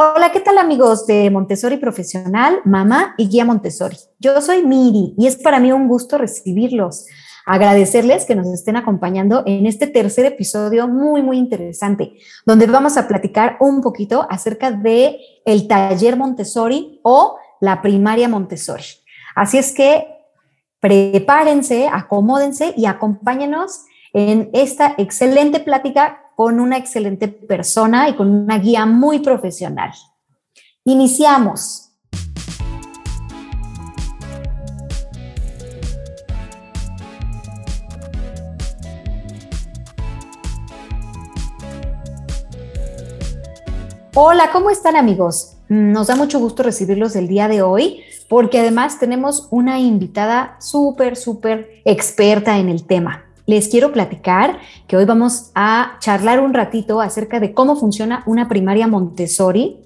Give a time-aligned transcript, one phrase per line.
[0.00, 3.96] Hola, ¿qué tal amigos de Montessori Profesional, Mamá y Guía Montessori?
[4.20, 7.06] Yo soy Miri y es para mí un gusto recibirlos.
[7.44, 12.12] Agradecerles que nos estén acompañando en este tercer episodio muy, muy interesante,
[12.46, 18.84] donde vamos a platicar un poquito acerca de el taller Montessori o la primaria Montessori.
[19.34, 20.06] Así es que
[20.78, 23.80] prepárense, acomódense y acompáñenos
[24.12, 29.90] en esta excelente plática con una excelente persona y con una guía muy profesional.
[30.84, 31.90] Iniciamos.
[44.14, 45.56] Hola, ¿cómo están amigos?
[45.68, 51.16] Nos da mucho gusto recibirlos el día de hoy porque además tenemos una invitada súper,
[51.16, 57.00] súper experta en el tema les quiero platicar que hoy vamos a charlar un ratito
[57.00, 59.78] acerca de cómo funciona una primaria Montessori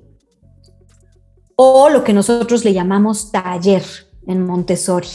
[1.54, 3.84] o lo que nosotros le llamamos taller
[4.26, 5.06] en Montessori.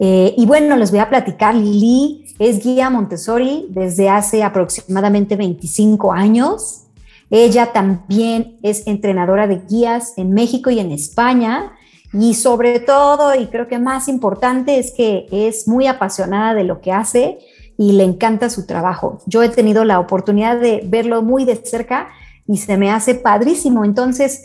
[0.00, 6.12] Eh, y bueno, les voy a platicar, Lili es guía Montessori desde hace aproximadamente 25
[6.12, 6.86] años.
[7.30, 11.70] Ella también es entrenadora de guías en México y en España.
[12.12, 16.80] Y sobre todo, y creo que más importante, es que es muy apasionada de lo
[16.80, 17.38] que hace
[17.80, 19.22] y le encanta su trabajo.
[19.24, 22.10] Yo he tenido la oportunidad de verlo muy de cerca
[22.46, 23.86] y se me hace padrísimo.
[23.86, 24.44] Entonces,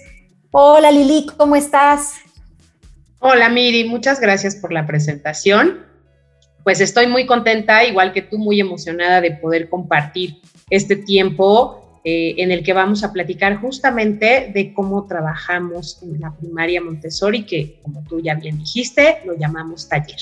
[0.52, 2.14] hola Lili, ¿cómo estás?
[3.20, 5.80] Hola Miri, muchas gracias por la presentación.
[6.64, 10.38] Pues estoy muy contenta, igual que tú, muy emocionada de poder compartir
[10.70, 16.34] este tiempo eh, en el que vamos a platicar justamente de cómo trabajamos en la
[16.34, 20.22] primaria Montessori, que como tú ya bien dijiste, lo llamamos taller.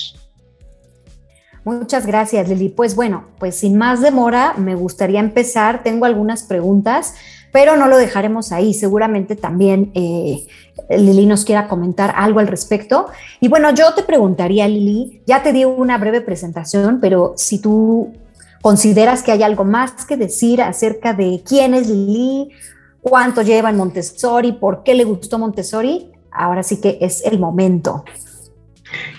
[1.65, 2.69] Muchas gracias, Lili.
[2.69, 5.81] Pues bueno, pues sin más demora, me gustaría empezar.
[5.81, 7.15] Tengo algunas preguntas,
[7.53, 8.73] pero no lo dejaremos ahí.
[8.73, 10.45] Seguramente también eh,
[10.89, 13.07] Lili nos quiera comentar algo al respecto.
[13.39, 18.11] Y bueno, yo te preguntaría, Lili, ya te di una breve presentación, pero si tú
[18.61, 22.49] consideras que hay algo más que decir acerca de quién es Lili,
[23.01, 28.03] cuánto lleva en Montessori, por qué le gustó Montessori, ahora sí que es el momento.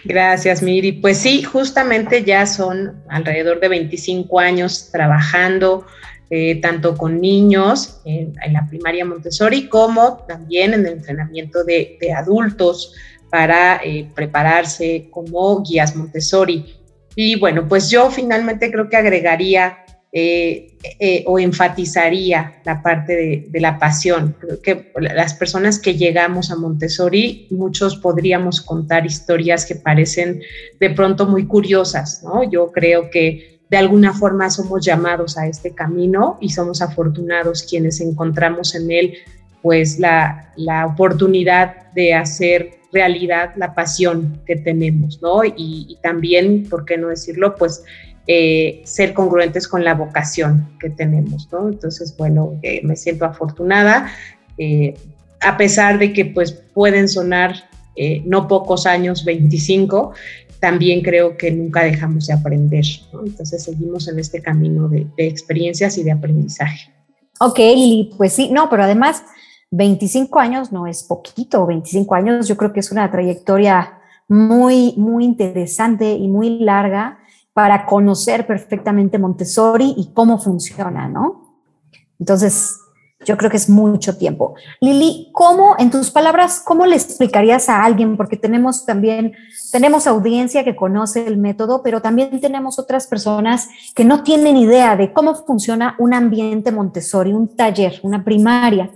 [0.05, 0.93] Gracias, Miri.
[0.93, 5.87] Pues sí, justamente ya son alrededor de 25 años trabajando
[6.31, 12.95] eh, tanto con niños en, la primaria Montessori como también en el entrenamiento de, adultos
[13.31, 16.77] para eh, prepararse como guías Montessori.
[17.15, 19.84] Y bueno, pues yo finalmente creo que agregaría
[20.17, 24.37] eh, eh, o enfatizaría la parte de, la pasión.
[24.39, 30.41] Creo que las personas que llegamos a Montessori, muchos podríamos contar historias que parecen
[30.79, 32.49] de pronto muy curiosas, ¿no?
[32.49, 38.01] Yo creo que de alguna forma somos llamados a este camino y somos afortunados quienes
[38.01, 39.15] encontramos en él
[39.63, 45.43] pues la, la oportunidad de hacer realidad la pasión que tenemos, ¿no?
[45.45, 47.57] Y, y, también, ¿por qué no decirlo?
[47.57, 47.83] Pues
[48.27, 51.69] eh, ser congruentes con la vocación que tenemos, ¿no?
[51.69, 54.11] Entonces, bueno, eh, me siento afortunada,
[54.57, 54.95] eh,
[55.43, 57.69] a pesar de que pues pueden sonar
[58.25, 60.15] no pocos años, 25,
[60.59, 63.25] también creo que nunca dejamos de aprender, ¿no?
[63.25, 66.91] Entonces seguimos en este camino de, experiencias y de aprendizaje.
[67.39, 67.61] Ok,
[68.17, 69.23] pues sí, no, pero además
[69.71, 75.25] 25 años no es poquito, 25 años yo creo que es una trayectoria muy, muy
[75.25, 77.19] interesante y muy larga
[77.55, 81.55] para conocer perfectamente Montessori y cómo funciona, ¿no?
[82.19, 82.81] Entonces,
[83.25, 84.55] yo creo que es mucho tiempo.
[84.81, 88.17] Lili, ¿cómo, en tus palabras, cómo le explicarías a alguien?
[88.17, 89.33] Porque tenemos también,
[89.73, 94.97] tenemos audiencia que conoce el método, pero también tenemos otras personas que no tienen idea
[94.97, 98.91] de cómo funciona un ambiente Montessori, un taller, una primaria.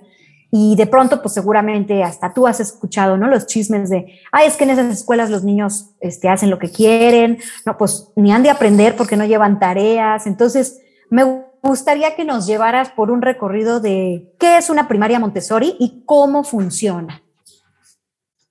[0.50, 3.28] Y de pronto, pues seguramente hasta tú has escuchado, ¿no?
[3.28, 6.70] Los chismes de, ay, es que en esas escuelas los niños este, hacen lo que
[6.70, 10.26] quieren, no, pues ni han de aprender porque no llevan tareas.
[10.26, 11.24] Entonces, me
[11.62, 16.44] gustaría que nos llevaras por un recorrido de qué es una primaria Montessori y cómo
[16.44, 17.22] funciona.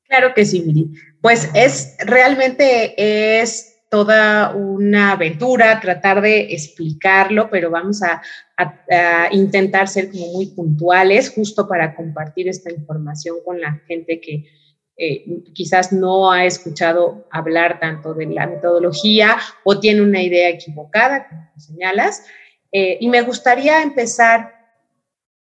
[0.08, 0.92] Claro que sí, Miri.
[1.22, 8.22] Pues es realmente es toda una aventura tratar de explicarlo, pero vamos a,
[9.32, 14.46] intentar ser muy puntuales justo para compartir esta información con la gente que
[14.98, 21.28] eh, quizás no ha escuchado hablar tanto de la metodología o tiene una idea equivocada,
[21.28, 22.26] como señalas.
[22.72, 24.56] Eh, y me gustaría empezar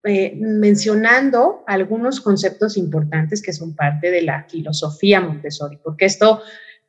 [0.03, 6.41] eh, mencionando algunos conceptos importantes que son parte de la filosofía Montessori, porque esto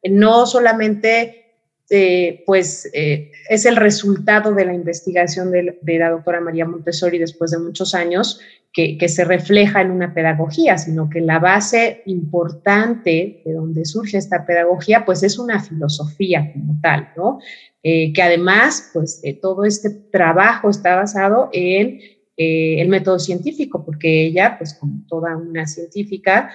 [0.02, 1.43] no solamente
[1.90, 7.50] eh, pues eh, es el resultado de la investigación de, la doctora María Montessori después
[7.50, 8.40] de muchos años
[8.72, 14.46] que, se refleja en una pedagogía, sino que la base importante de donde surge esta
[14.46, 17.38] pedagogía, pues es una filosofía como tal, ¿no?
[17.82, 22.00] Eh, que además, pues todo este trabajo está basado en
[22.36, 26.50] el método científico, porque ella, pues como toda una científica,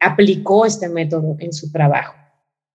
[0.00, 2.21] aplicó este método en su trabajo.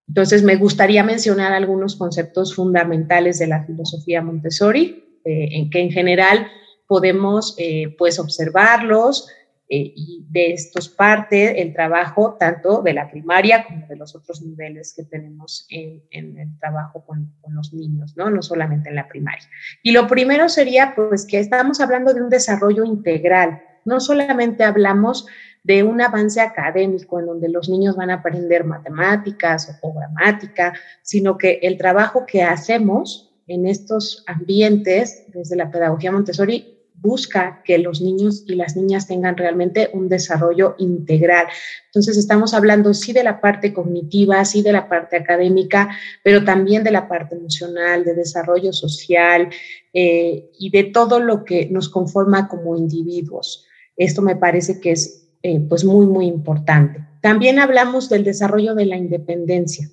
[0.08, 5.92] Entonces, me gustaría mencionar algunos conceptos fundamentales de la filosofía Montessori, eh, en que en
[5.92, 6.48] general
[6.88, 9.28] podemos eh, pues observarlos
[9.70, 14.42] eh, y de estos parte el trabajo tanto de la primaria como de los otros
[14.42, 18.30] niveles que tenemos en, el trabajo con, con, los niños, ¿no?
[18.30, 19.46] No solamente en la primaria.
[19.84, 25.28] Y lo primero sería pues que estamos hablando de un desarrollo integral, no solamente hablamos
[25.68, 31.38] de un avance académico en donde los niños van a aprender matemáticas o gramática, sino
[31.38, 38.02] que el trabajo que hacemos en estos ambientes desde la pedagogía Montessori busca que los
[38.02, 41.48] niños y las niñas tengan realmente un desarrollo integral.
[41.88, 45.90] Entonces estamos hablando sí de la parte cognitiva, sí de la parte académica,
[46.24, 49.50] pero también de la parte emocional, de desarrollo social
[49.92, 53.66] eh, y de todo lo que nos conforma como individuos.
[53.98, 57.06] Esto me parece que es eh, pues muy, muy importante.
[57.22, 59.90] También hablamos del desarrollo de la independencia,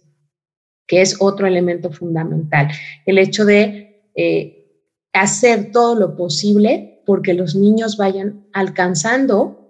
[0.87, 2.69] que es otro elemento fundamental.
[3.07, 4.65] El hecho de eh,
[5.13, 9.65] hacer todo lo posible porque los niños vayan alcanzando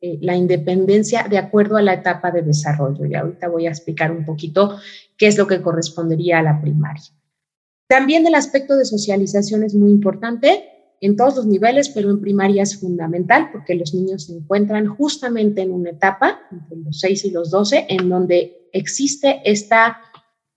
[0.00, 3.04] eh, la independencia de acuerdo a la etapa de desarrollo.
[3.06, 4.78] Y ahorita voy a explicar un poquito
[5.16, 7.04] qué es lo que correspondería a la primaria.
[7.86, 12.62] También el aspecto de socialización es muy importante en todos los niveles, pero en primaria
[12.62, 17.30] es fundamental porque los niños se encuentran justamente en una etapa, entre los 6 y
[17.30, 19.98] los 12, en donde existe esta,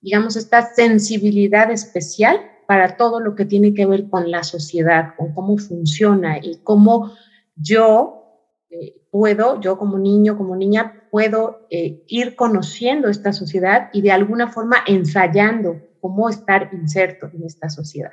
[0.01, 5.33] digamos, esta sensibilidad especial para todo lo que tiene que ver con la sociedad, con
[5.33, 7.13] cómo funciona y cómo
[7.55, 8.23] yo
[8.69, 14.11] eh, puedo, yo como niño, como niña, puedo eh, ir conociendo esta sociedad y de
[14.11, 18.11] alguna forma ensayando cómo estar inserto en esta sociedad.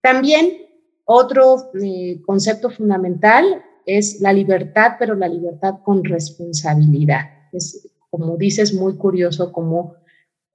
[0.00, 0.69] También
[1.12, 7.22] otro eh, concepto fundamental es la libertad, pero la libertad con responsabilidad.
[7.52, 9.94] Es, como dices, muy curioso como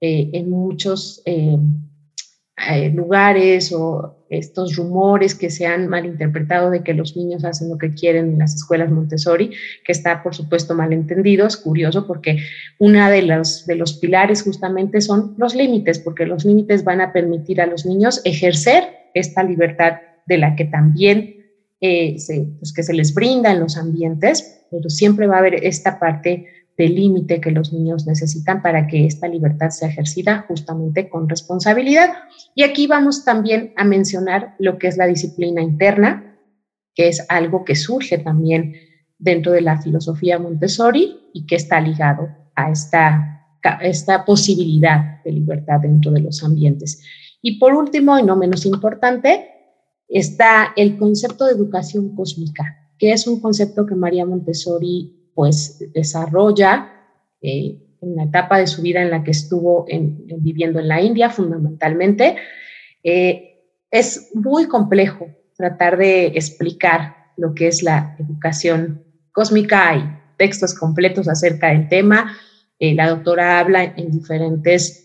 [0.00, 1.58] eh, en muchos eh,
[2.94, 7.92] lugares o estos rumores que se han malinterpretado de que los niños hacen lo que
[7.92, 9.50] quieren en las escuelas Montessori,
[9.84, 12.38] que está por supuesto malentendido, es curioso porque
[12.78, 17.12] una de los, de los pilares justamente son los límites, porque los límites van a
[17.12, 21.36] permitir a los niños ejercer esta libertad de la que también
[21.80, 25.64] eh, se, pues que se les brinda en los ambientes, pero siempre va a haber
[25.64, 26.46] esta parte
[26.76, 32.10] de límite que los niños necesitan para que esta libertad sea ejercida justamente con responsabilidad.
[32.54, 36.38] Y aquí vamos también a mencionar lo que es la disciplina interna,
[36.94, 38.74] que es algo que surge también
[39.18, 43.46] dentro de la filosofía Montessori y que está ligado a esta,
[43.80, 47.02] esta posibilidad de libertad dentro de los ambientes.
[47.40, 49.55] Y por último, y no menos importante,
[50.08, 56.92] está el concepto de educación cósmica, que es un concepto que María Montessori pues desarrolla
[57.42, 59.86] eh, en la etapa de su vida en la que estuvo
[60.38, 62.36] viviendo en la India fundamentalmente.
[63.02, 69.90] Eh, es muy complejo tratar de explicar lo que es la educación cósmica.
[69.90, 70.02] Hay
[70.38, 72.36] textos completos acerca del tema.
[72.78, 75.02] Eh, la doctora habla en diferentes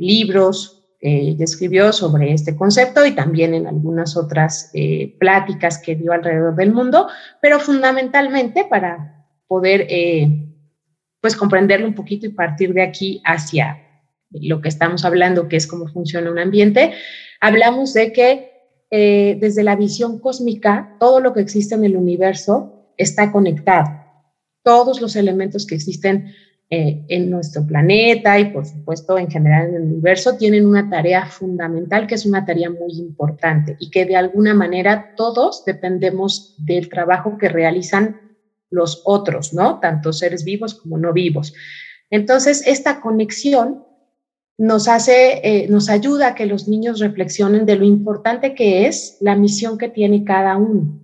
[0.00, 6.12] libros, eh, escribió sobre este concepto y también en algunas otras eh, pláticas que dio
[6.12, 7.08] alrededor del mundo,
[7.40, 10.48] pero fundamentalmente para poder eh,
[11.20, 13.78] pues comprenderlo un poquito y partir de aquí hacia
[14.30, 16.94] lo que estamos hablando, que es cómo funciona un ambiente,
[17.40, 18.52] hablamos de que
[18.94, 23.88] eh, desde la visión cósmica, todo lo que existe en el universo está conectado.
[24.62, 26.34] Todos los elementos que existen
[26.74, 31.26] eh, en nuestro planeta y por supuesto en general en el universo tienen una tarea
[31.26, 36.88] fundamental que es una tarea muy importante y que de alguna manera todos dependemos del
[36.88, 38.38] trabajo que realizan
[38.70, 39.80] los otros, ¿no?
[39.80, 41.52] Tanto seres vivos como no vivos.
[42.08, 43.84] Entonces, esta conexión
[44.56, 49.18] nos hace, eh, nos ayuda a que los niños reflexionen de lo importante que es
[49.20, 51.02] la misión que tiene cada uno.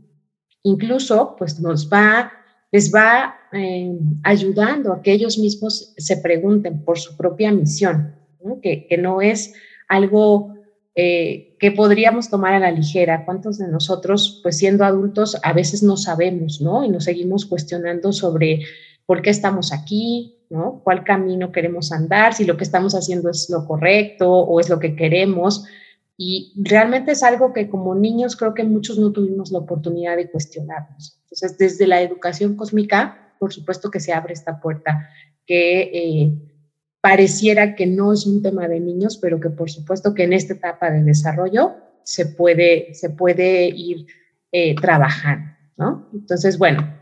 [0.63, 2.33] Incluso, pues nos va
[2.71, 8.15] les va eh, ayudando a que ellos mismos se pregunten por su propia misión,
[8.63, 9.55] Que, no es
[9.89, 10.55] algo
[10.95, 13.25] eh, que podríamos tomar a la ligera.
[13.25, 16.85] ¿Cuántos de nosotros, pues siendo adultos, a veces no sabemos, ¿no?
[16.85, 18.61] Y nos seguimos cuestionando sobre
[19.07, 20.81] por qué estamos aquí, ¿no?
[20.85, 22.35] ¿Cuál camino queremos andar?
[22.35, 25.65] Si lo que estamos haciendo es lo correcto o es lo que queremos.
[26.17, 30.31] Y realmente es algo que como niños creo que muchos no tuvimos la oportunidad de
[30.31, 31.21] cuestionarnos.
[31.23, 35.09] Entonces, desde la educación cósmica, por supuesto que se abre esta puerta
[35.47, 36.33] que eh,
[37.01, 40.55] pareciera que no es un tema de niños, pero que por supuesto que en esta
[40.55, 44.07] etapa de desarrollo se puede, se puede ir
[44.53, 46.09] eh, trabajando, ¿no?
[46.13, 46.99] Entonces, bueno,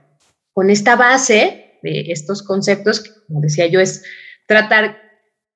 [0.53, 4.05] con esta base de estos conceptos, que como decía yo, es
[4.47, 4.97] tratar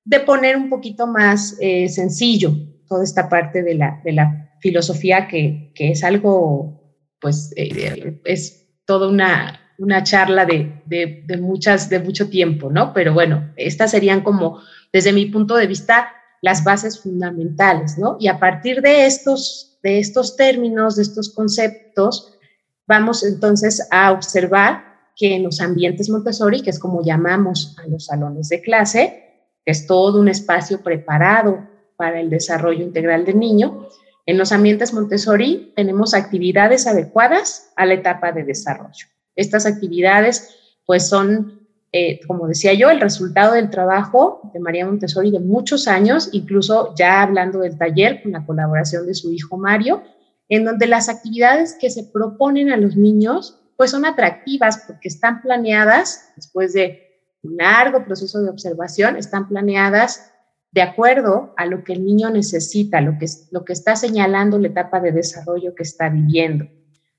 [0.05, 2.53] de poner un poquito más eh, sencillo
[2.89, 9.09] toda esta parte de la, de la filosofía que, que es algo, pues, es toda
[9.09, 12.93] una, una charla de, de, muchas, de mucho tiempo, ¿no?
[12.93, 14.61] Pero bueno, estas serían como,
[14.93, 18.19] desde mi punto de vista, las bases fundamentales, ¿no?
[18.21, 22.39] Y a partir de estos, de estos términos, de estos conceptos,
[22.87, 24.85] vamos entonces a observar
[25.17, 29.73] que en los ambientes Montessori, que es como llamamos a los salones de clase, que
[29.73, 33.89] es todo un espacio preparado para el desarrollo integral del niño,
[34.27, 39.07] en los ambientes Montessori tenemos actividades adecuadas a la etapa de desarrollo.
[39.37, 40.57] Estas actividades,
[40.87, 45.89] pues son, eh, como decía yo, el resultado del trabajo de María Montessori de muchos
[45.89, 50.03] años, incluso ya hablando del taller con la colaboración de su hijo Mario,
[50.49, 55.41] en donde las actividades que se proponen a los niños, pues son atractivas porque están
[55.43, 57.11] planeadas después de
[57.43, 60.33] un largo proceso de observación, están planeadas
[60.73, 64.69] de acuerdo a lo que el niño necesita, lo que, lo que está señalando la
[64.69, 66.67] etapa de desarrollo que está viviendo.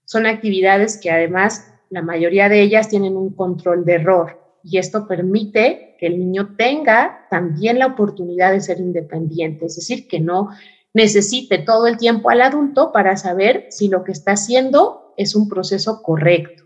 [0.06, 5.08] Son actividades que además la mayoría de ellas tienen un control de error y esto
[5.08, 10.50] permite que el niño tenga también la oportunidad de ser independiente, es decir, que no
[10.94, 15.50] necesite todo el tiempo al adulto para saber si lo que está haciendo es un
[15.50, 16.64] proceso correcto.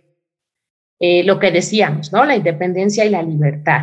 [1.00, 2.24] Eh, lo que decíamos, ¿no?
[2.24, 3.82] La independencia y la libertad.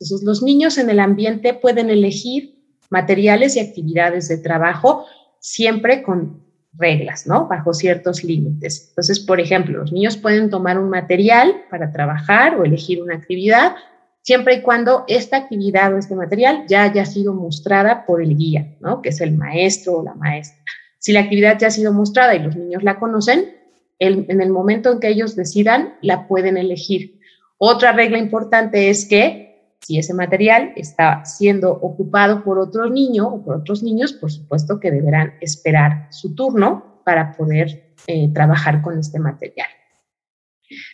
[0.00, 2.54] Entonces, los niños en el ambiente pueden elegir
[2.88, 5.06] materiales y actividades de trabajo
[5.40, 6.43] siempre con
[6.76, 7.46] reglas, ¿no?
[7.46, 8.86] Bajo ciertos límites.
[8.88, 13.74] Entonces, por ejemplo, los niños pueden tomar un material para trabajar o elegir una actividad,
[14.22, 18.74] siempre y cuando esta actividad o este material ya haya sido mostrada por el guía,
[18.80, 19.02] ¿no?
[19.02, 20.62] Que es el maestro o la maestra.
[20.98, 23.54] Si la actividad ya ha sido mostrada y los niños la conocen,
[23.98, 27.20] en el momento en que ellos decidan, la pueden elegir.
[27.58, 29.43] Otra regla importante es que
[29.84, 34.80] si ese material está siendo ocupado por otro niño o por otros niños, por supuesto
[34.80, 39.68] que deberán esperar su turno para poder eh, trabajar con este material.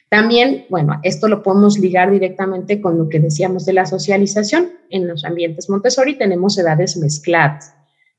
[0.08, 4.70] También, bueno, esto lo podemos ligar directamente con lo que decíamos de la socialización.
[4.90, 7.72] En los ambientes Montessori tenemos edades mezcladas,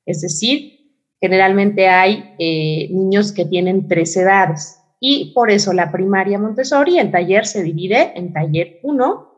[0.06, 0.80] es decir,
[1.20, 7.12] generalmente hay eh, niños que tienen tres edades y por eso la primaria Montessori, el
[7.12, 9.31] taller se divide en taller 1,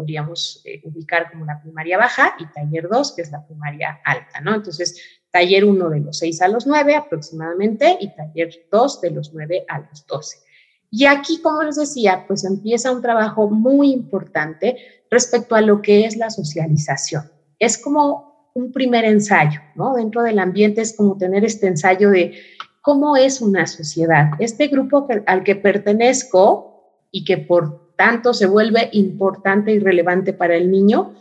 [0.00, 4.40] podríamos eh, ubicar como la primaria baja y taller 2, que es la primaria alta,
[4.40, 4.54] ¿no?
[4.54, 4.98] Entonces,
[5.30, 9.66] taller 1 de los 6 a los 9 aproximadamente y taller 2 de los 9
[9.68, 10.38] a los 12.
[10.90, 14.78] Y aquí, como les decía, pues empieza un trabajo muy importante
[15.10, 17.30] respecto a lo que es la socialización.
[17.58, 19.94] Es como un primer ensayo, ¿no?
[19.94, 22.32] Dentro del ambiente es como tener este ensayo de
[22.80, 24.30] cómo es una sociedad.
[24.38, 30.56] Este grupo al que pertenezco y que por tanto se vuelve importante y relevante para
[30.56, 31.12] el niño,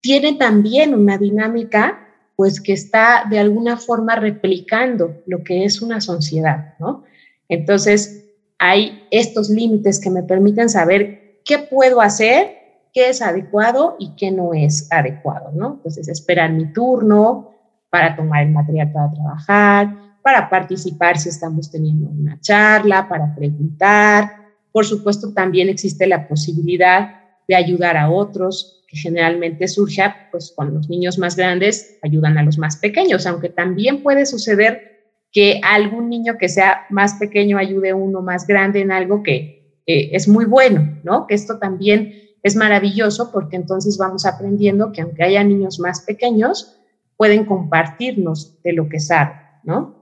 [0.00, 6.00] tiene también una dinámica pues que está de alguna forma replicando lo que es una
[6.00, 7.04] sociedad, ¿no?
[7.50, 8.24] Entonces,
[8.58, 12.56] hay estos límites que me permiten saber qué puedo hacer,
[12.94, 15.74] qué es adecuado y qué no es adecuado, ¿no?
[15.74, 17.50] Entonces, esperar mi turno
[17.90, 24.39] para tomar el material para trabajar, para participar si estamos teniendo una charla, para preguntar,
[24.72, 30.74] por supuesto, también existe la posibilidad de ayudar a otros, que generalmente surge pues, con
[30.74, 34.90] los niños más grandes, ayudan a los más pequeños, aunque también puede suceder
[35.32, 39.80] que algún niño que sea más pequeño ayude a uno más grande en algo que
[39.86, 41.26] eh, es muy bueno, ¿no?
[41.26, 46.76] Que esto también es maravilloso porque entonces vamos aprendiendo que aunque haya niños más pequeños,
[47.16, 49.94] pueden compartirnos de lo que saben, ¿no?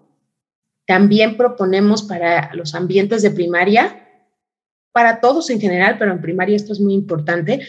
[0.86, 4.07] También proponemos para los ambientes de primaria
[4.98, 7.60] para todos en general, pero en primaria esto es muy importante,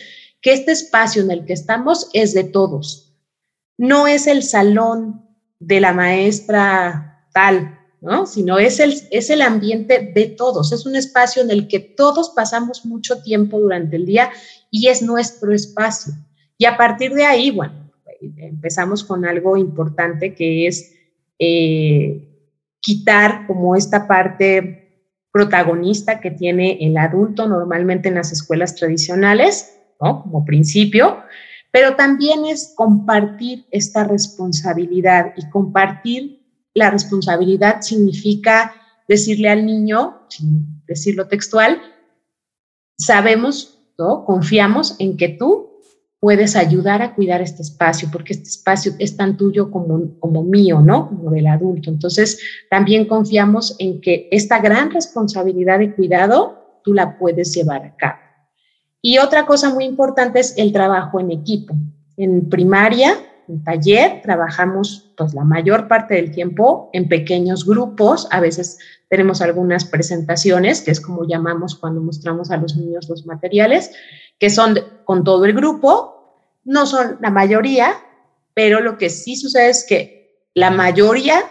[0.41, 3.13] que este espacio en el que estamos es de todos.
[3.77, 5.21] No es el salón
[5.59, 8.25] de la maestra tal, ¿no?
[8.25, 10.71] Sino es el, es el ambiente de todos.
[10.71, 14.31] Es un espacio en el que todos pasamos mucho tiempo durante el día
[14.71, 16.13] y es nuestro espacio.
[16.57, 17.91] Y a partir de ahí, bueno,
[18.37, 20.95] empezamos con algo importante que es
[21.37, 22.27] eh,
[22.79, 24.78] quitar como esta parte
[25.31, 29.75] protagonista que tiene el adulto normalmente en las escuelas tradicionales.
[29.97, 31.17] Como principio,
[31.71, 36.39] pero también es compartir esta responsabilidad y compartir
[36.73, 38.73] la responsabilidad significa
[39.09, 41.81] decirle al niño, sin decirlo textual,
[42.97, 43.77] sabemos,
[44.25, 45.68] confiamos en que tú
[46.19, 50.81] puedes ayudar a cuidar este espacio, porque este espacio es tan tuyo como, como mío,
[50.81, 51.07] ¿no?
[51.07, 51.89] Como del adulto.
[51.89, 57.95] Entonces, también confiamos en que esta gran responsabilidad de cuidado tú la puedes llevar a
[57.95, 58.19] cabo.
[59.01, 61.73] Y otra cosa muy importante es el trabajo en equipo.
[62.17, 63.13] En primaria,
[63.47, 68.27] en taller, trabajamos pues la mayor parte del tiempo en pequeños grupos.
[68.31, 68.77] A veces
[69.09, 73.91] tenemos algunas presentaciones, que es como llamamos cuando mostramos a los niños los materiales,
[74.37, 74.77] que son
[75.09, 76.35] con todo el grupo.
[76.65, 77.93] No son la mayoría,
[78.53, 81.41] pero lo que sí sucede es que la mayoría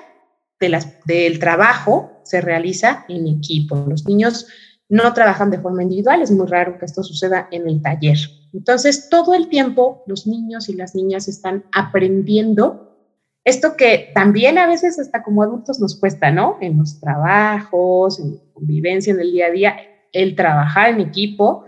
[0.60, 3.84] del trabajo se realiza en equipo.
[3.88, 4.46] Los niños
[4.88, 8.16] no trabajan de forma individual, es muy raro que esto suceda en el taller.
[8.54, 12.96] Entonces, todo el tiempo los niños y las niñas están aprendiendo
[13.42, 16.58] esto que también a veces hasta como adultos nos cuesta, ¿no?
[16.60, 19.76] En los trabajos, en la convivencia, en el día a día,
[20.12, 21.64] el trabajar en equipo,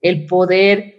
[0.00, 0.91] el poder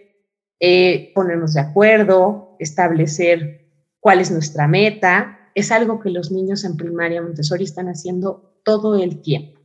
[0.66, 3.68] eh, ponernos de acuerdo, establecer
[4.00, 8.96] cuál es nuestra meta, es algo que los niños en primaria Montessori están haciendo todo
[8.96, 9.60] el tiempo.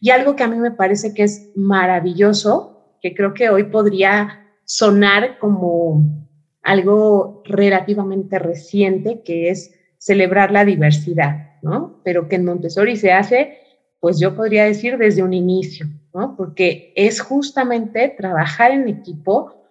[0.00, 4.46] Y algo que a mí me parece que es maravilloso, que creo que hoy podría
[4.64, 6.28] sonar como
[6.62, 12.00] algo relativamente reciente, que es celebrar la diversidad, ¿no?
[12.04, 13.58] Pero que en Montessori se hace,
[13.98, 16.36] pues yo podría decir desde un inicio, ¿no?
[16.36, 19.63] Porque es justamente trabajar en equipo,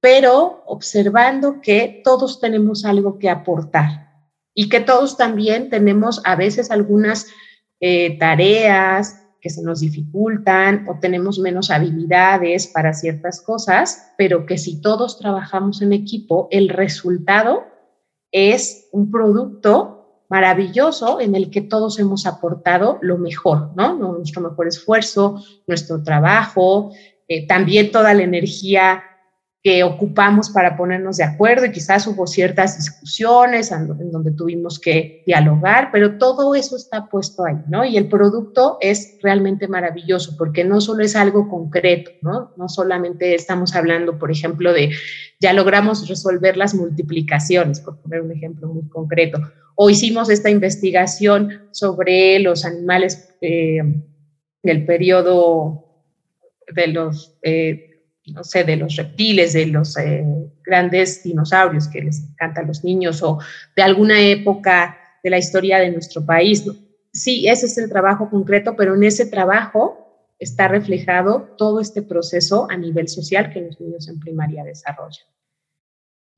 [0.00, 4.10] pero observando que todos tenemos algo que aportar
[4.54, 7.26] y que todos también tenemos a veces algunas
[7.80, 14.58] eh, tareas, que se nos dificultan o tenemos menos habilidades para ciertas cosas, pero que
[14.58, 17.64] si todos trabajamos en equipo, el resultado
[18.30, 23.94] es un producto maravilloso en el que todos hemos aportado lo mejor, ¿no?
[23.94, 26.92] Nuestro mejor esfuerzo, nuestro trabajo,
[27.26, 29.02] eh, también toda la energía
[29.62, 35.22] que ocupamos para ponernos de acuerdo y quizás hubo ciertas discusiones en donde tuvimos que
[35.26, 37.84] dialogar, pero todo eso está puesto ahí, ¿no?
[37.84, 42.52] Y el producto es realmente maravilloso porque no solo es algo concreto, ¿no?
[42.56, 44.92] No solamente estamos hablando, por ejemplo, de
[45.40, 49.40] ya logramos resolver las multiplicaciones, por poner un ejemplo muy concreto,
[49.74, 53.82] o hicimos esta investigación sobre los animales eh,
[54.62, 55.84] del periodo
[56.74, 57.36] de los...
[57.42, 57.89] Eh,
[58.26, 60.24] no sé, de los reptiles, de los eh,
[60.64, 63.38] grandes dinosaurios que les encantan los niños o
[63.76, 66.64] de alguna época de la historia de nuestro país.
[67.12, 72.66] Sí, ese es el trabajo concreto, pero en ese trabajo está reflejado todo este proceso
[72.70, 75.26] a nivel social que los niños en primaria desarrollan.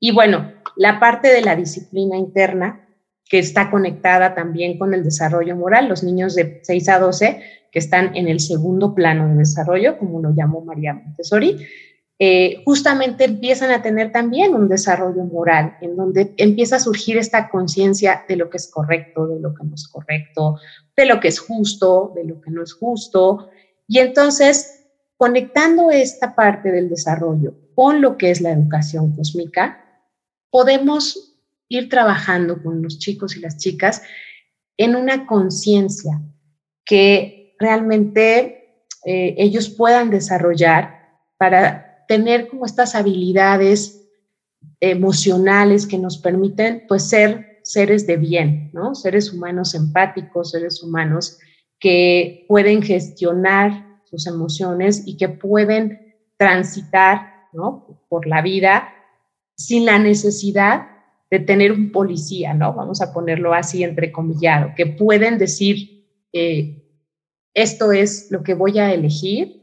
[0.00, 2.88] Y bueno, la parte de la disciplina interna,
[3.32, 7.40] que está conectada también con el desarrollo moral, los niños de 6 a 12
[7.70, 11.56] que están en el segundo plano de desarrollo, como lo llamó María Montessori,
[12.18, 17.48] eh, justamente empiezan a tener también un desarrollo moral, en donde empieza a surgir esta
[17.48, 20.58] conciencia de lo que es correcto, de lo que no es correcto,
[20.94, 23.48] de lo que es justo, de lo que no es justo.
[23.88, 29.82] Y entonces, conectando esta parte del desarrollo con lo que es la educación cósmica,
[30.50, 31.31] podemos
[31.72, 34.02] ir trabajando con los chicos y las chicas
[34.76, 36.20] en una conciencia
[36.84, 44.02] que realmente eh, ellos puedan desarrollar para tener como estas habilidades
[44.80, 48.94] emocionales que nos permiten pues ser seres de bien, ¿no?
[48.94, 51.38] Seres humanos empáticos, seres humanos
[51.78, 58.04] que pueden gestionar sus emociones y que pueden transitar, ¿no?
[58.08, 58.92] Por la vida
[59.56, 60.86] sin la necesidad
[61.32, 62.74] de tener un policía, ¿no?
[62.74, 66.84] Vamos a ponerlo así entrecomillado, que pueden decir, eh,
[67.54, 69.62] esto es lo que voy a elegir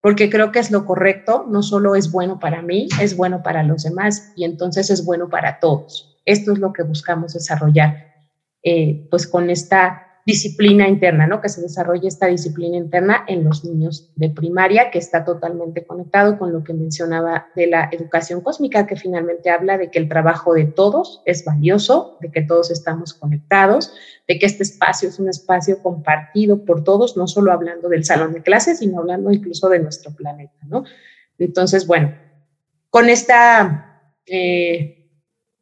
[0.00, 3.64] porque creo que es lo correcto, no solo es bueno para mí, es bueno para
[3.64, 6.16] los demás y entonces es bueno para todos.
[6.26, 8.14] Esto es lo que buscamos desarrollar,
[8.62, 11.40] eh, pues con esta disciplina interna, ¿no?
[11.40, 16.38] Que se desarrolle esta disciplina interna en los niños de primaria, que está totalmente conectado
[16.38, 20.54] con lo que mencionaba de la educación cósmica, que finalmente habla de que el trabajo
[20.54, 23.92] de todos es valioso, de que todos estamos conectados,
[24.28, 28.32] de que este espacio es un espacio compartido por todos, no solo hablando del salón
[28.32, 30.84] de clases, sino hablando incluso de nuestro planeta, ¿no?
[31.38, 32.14] Entonces, bueno,
[32.90, 35.08] con esta, eh,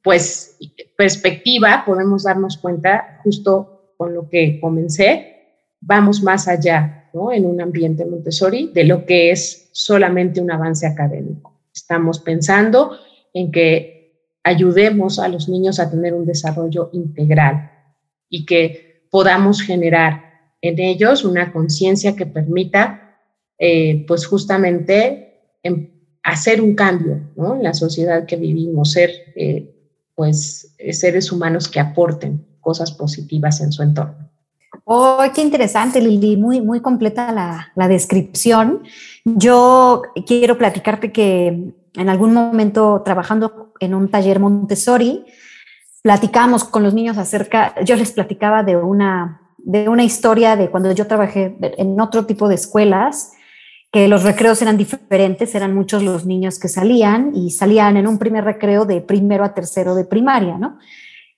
[0.02, 0.58] pues,
[0.96, 7.32] perspectiva podemos darnos cuenta justo con lo que comencé, vamos más allá, ¿no?
[7.32, 11.52] En un ambiente Montessori de lo que es solamente un avance académico.
[11.74, 12.92] Estamos pensando
[13.34, 17.72] en que ayudemos a los niños a tener un desarrollo integral
[18.30, 20.22] y que podamos generar
[20.62, 23.18] en ellos una conciencia que permita,
[23.58, 25.90] eh, pues justamente em,
[26.22, 29.74] hacer un cambio en la sociedad que vivimos, ser eh,
[30.14, 34.28] pues seres humanos que aporten cosas positivas en su entorno.
[34.84, 38.82] Oh, qué interesante, Lili, muy, muy completa la, la descripción.
[39.24, 45.24] Yo quiero platicarte que en algún momento trabajando en un taller Montessori,
[46.02, 50.92] platicamos con los niños acerca, yo les platicaba de una, de una historia de cuando
[50.92, 53.32] yo trabajé en otro tipo de escuelas,
[53.90, 58.18] que los recreos eran diferentes, eran muchos los niños que salían y salían en un
[58.18, 60.78] primer recreo de primero a tercero de primaria, ¿no?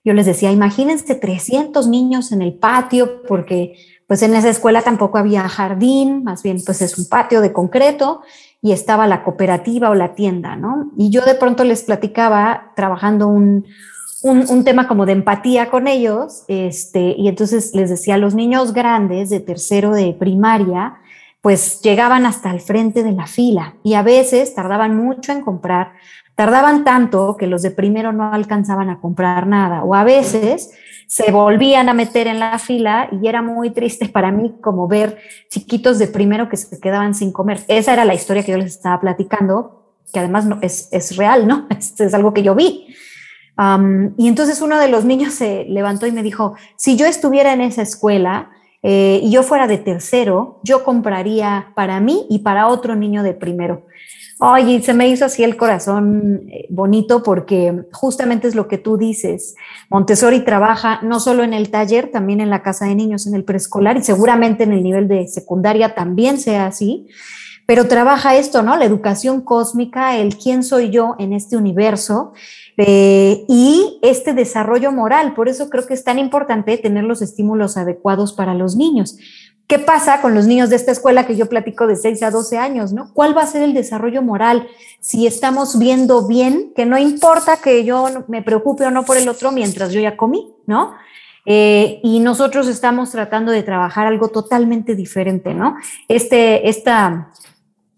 [0.04, 5.18] Yo les decía, imagínense 300 niños en el patio, porque pues en esa escuela tampoco
[5.18, 8.22] había jardín, más bien pues es un patio de concreto
[8.62, 10.90] y estaba la cooperativa o la tienda, ¿no?
[10.96, 13.66] Y yo de pronto les platicaba trabajando un,
[14.22, 19.30] un, tema como de empatía con ellos, este, y entonces les decía, los niños grandes
[19.30, 20.96] de tercero de primaria,
[21.40, 25.92] pues llegaban hasta el frente de la fila y a veces tardaban mucho en comprar,
[26.34, 30.70] tardaban tanto que los de primero no alcanzaban a comprar nada, o a veces
[31.06, 35.18] se volvían a meter en la fila y era muy triste para mí como ver
[35.48, 37.60] chiquitos de primero que se quedaban sin comer.
[37.68, 41.46] Esa era la historia que yo les estaba platicando, que además no, es, es real,
[41.48, 41.66] ¿no?
[41.76, 42.94] Es, es algo que yo vi
[44.16, 47.60] y entonces uno de los niños se levantó y me dijo, si yo estuviera en
[47.60, 48.50] esa escuela
[48.82, 53.34] eh, y yo fuera de tercero, yo compraría para mí y para otro niño de
[53.34, 53.86] primero.
[54.42, 58.96] Oye, se me hizo así el corazón eh, bonito porque justamente es lo que tú
[58.96, 59.54] dices.
[59.90, 63.44] Montessori trabaja no solo en el taller, también en la casa de niños, en el
[63.44, 67.06] preescolar y seguramente en el nivel de secundaria también sea así
[67.70, 68.76] pero trabaja esto, ¿no?
[68.76, 72.32] La educación cósmica, el quién soy yo en este universo
[72.82, 75.34] eh, y este desarrollo moral.
[75.34, 79.18] Por eso creo que es tan importante tener los estímulos adecuados para los niños.
[79.66, 82.58] ¿Qué pasa con los niños de esta escuela que yo platico de 6 a 12
[82.58, 83.12] años, ¿no?
[83.12, 84.66] ¿Cuál va a ser el desarrollo moral
[84.98, 89.28] si estamos viendo bien que no importa que yo me preocupe o no por el
[89.28, 90.94] otro mientras yo ya comí, ¿no?
[91.46, 95.76] Eh, y nosotros estamos tratando de trabajar algo totalmente diferente, ¿no?
[96.08, 97.30] Este, esta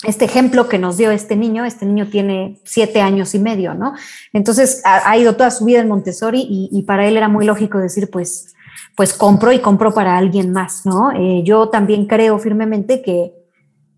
[0.05, 3.95] este ejemplo que nos dio este niño, este niño tiene siete años y medio, ¿no?
[4.33, 8.11] Entonces ha, ido toda su vida en Montessori y, para él era muy lógico decir,
[8.11, 8.55] pues,
[8.97, 11.13] pues compro y compro para alguien más, ¿no?
[11.13, 13.33] Eh, yo también creo firmemente que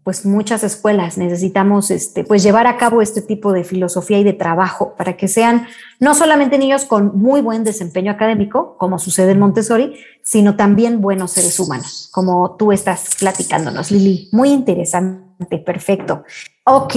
[0.05, 4.35] pues muchas escuelas necesitamos este, pues llevar a cabo este tipo de filosofía y de
[4.35, 5.67] trabajo para que sean
[5.99, 11.33] no solamente niños con muy buen desempeño académico, como sucede en Montessori, sino también buenos
[11.33, 14.29] seres humanos, como tú estás platicándonos, Lili.
[14.31, 16.24] Muy interesante, perfecto.
[16.64, 16.94] Ok,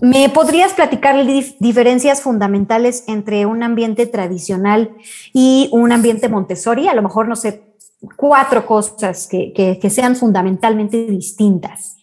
[0.00, 1.24] ¿me podrías platicar
[1.58, 4.96] diferencias fundamentales entre un ambiente tradicional
[5.32, 6.88] y un ambiente Montessori?
[6.88, 7.74] A lo mejor, no sé,
[8.16, 11.96] cuatro cosas que, sean fundamentalmente distintas?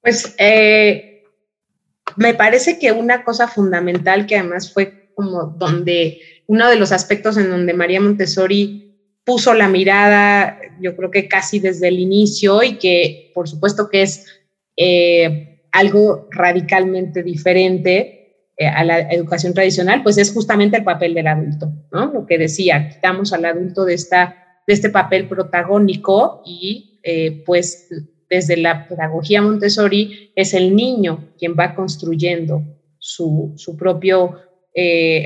[0.00, 1.24] Pues eh,
[2.16, 7.36] me parece que una cosa fundamental que además fue como donde uno de los aspectos
[7.36, 8.85] en donde María Montessori
[9.26, 14.02] puso la mirada, yo creo que casi desde el inicio y que por supuesto que
[14.02, 14.24] es
[14.76, 21.26] eh, algo radicalmente diferente eh, a la educación tradicional, pues es justamente el papel del
[21.26, 22.12] adulto, ¿no?
[22.12, 27.88] Lo que decía, quitamos al adulto de esta de este papel protagónico y eh, pues
[28.28, 32.62] desde la pedagogía Montessori es el niño quien va construyendo
[32.98, 34.40] su, su propio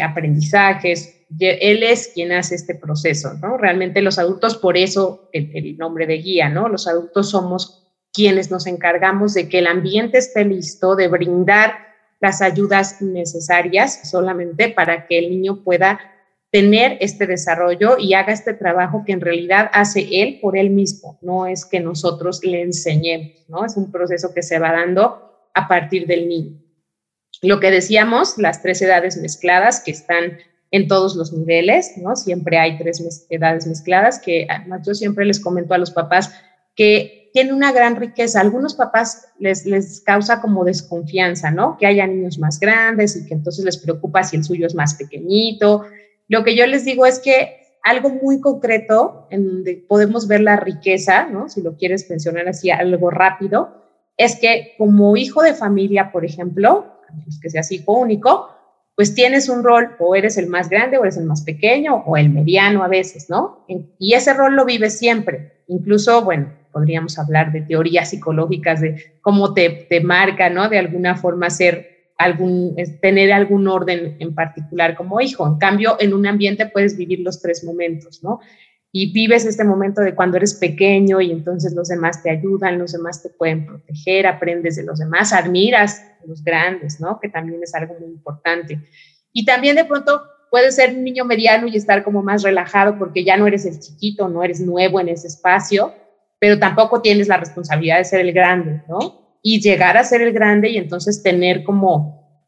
[0.00, 0.94] aprendizaje,
[1.38, 3.56] él es quien hace este proceso, ¿no?
[3.56, 6.68] Realmente los adultos, por eso el, nombre de guía, ¿no?
[6.68, 11.74] Los adultos somos quienes nos encargamos de que el ambiente esté listo, de brindar
[12.20, 16.00] las ayudas necesarias solamente para que el niño pueda
[16.50, 21.18] tener este desarrollo y haga este trabajo que en realidad hace él por él mismo,
[21.22, 23.64] no es que nosotros le enseñemos, ¿no?
[23.64, 26.60] Es un proceso que se va dando a partir del niño.
[27.42, 30.38] Lo que decíamos, las tres edades mezcladas que están
[30.70, 32.14] en todos los niveles, ¿no?
[32.16, 36.32] Siempre hay tres edades mezcladas que además yo siempre les comento a los papás
[36.76, 38.40] que tiene una gran riqueza.
[38.40, 41.76] algunos papás les, les causa como desconfianza, ¿no?
[41.78, 44.94] Que haya niños más grandes y que entonces les preocupa si el suyo es más
[44.94, 45.84] pequeñito,
[46.30, 50.54] lo que yo les digo es que algo muy concreto en donde podemos ver la
[50.54, 51.48] riqueza, ¿no?
[51.48, 53.80] Si lo quieres mencionar así, algo rápido,
[54.16, 56.86] es que como hijo de familia, por ejemplo,
[57.42, 58.48] que seas hijo único,
[59.00, 62.18] pues tienes un rol, o eres el más grande, o eres el más pequeño, o
[62.18, 63.64] el mediano a veces, ¿no?
[63.98, 65.62] Y ese rol lo vives siempre.
[65.68, 70.68] Incluso, bueno, podríamos hablar de teorías psicológicas de cómo te, marca, ¿no?
[70.68, 75.46] De alguna forma ser algún, tener algún orden en particular como hijo.
[75.46, 78.40] En cambio, en un ambiente puedes vivir los tres momentos, ¿no?
[78.92, 82.92] Y vives este momento de cuando eres pequeño y entonces los demás te ayudan, los
[82.92, 87.18] demás te pueden proteger, aprendes de los demás, admiras los grandes, ¿no?
[87.20, 88.80] Que también es algo muy importante.
[89.32, 93.24] Y también de pronto puedes ser un niño mediano y estar como más relajado porque
[93.24, 95.94] ya no eres el chiquito, no eres nuevo en ese espacio,
[96.38, 99.20] pero tampoco tienes la responsabilidad de ser el grande, ¿no?
[99.42, 102.44] y llegar a ser el grande y entonces tener como,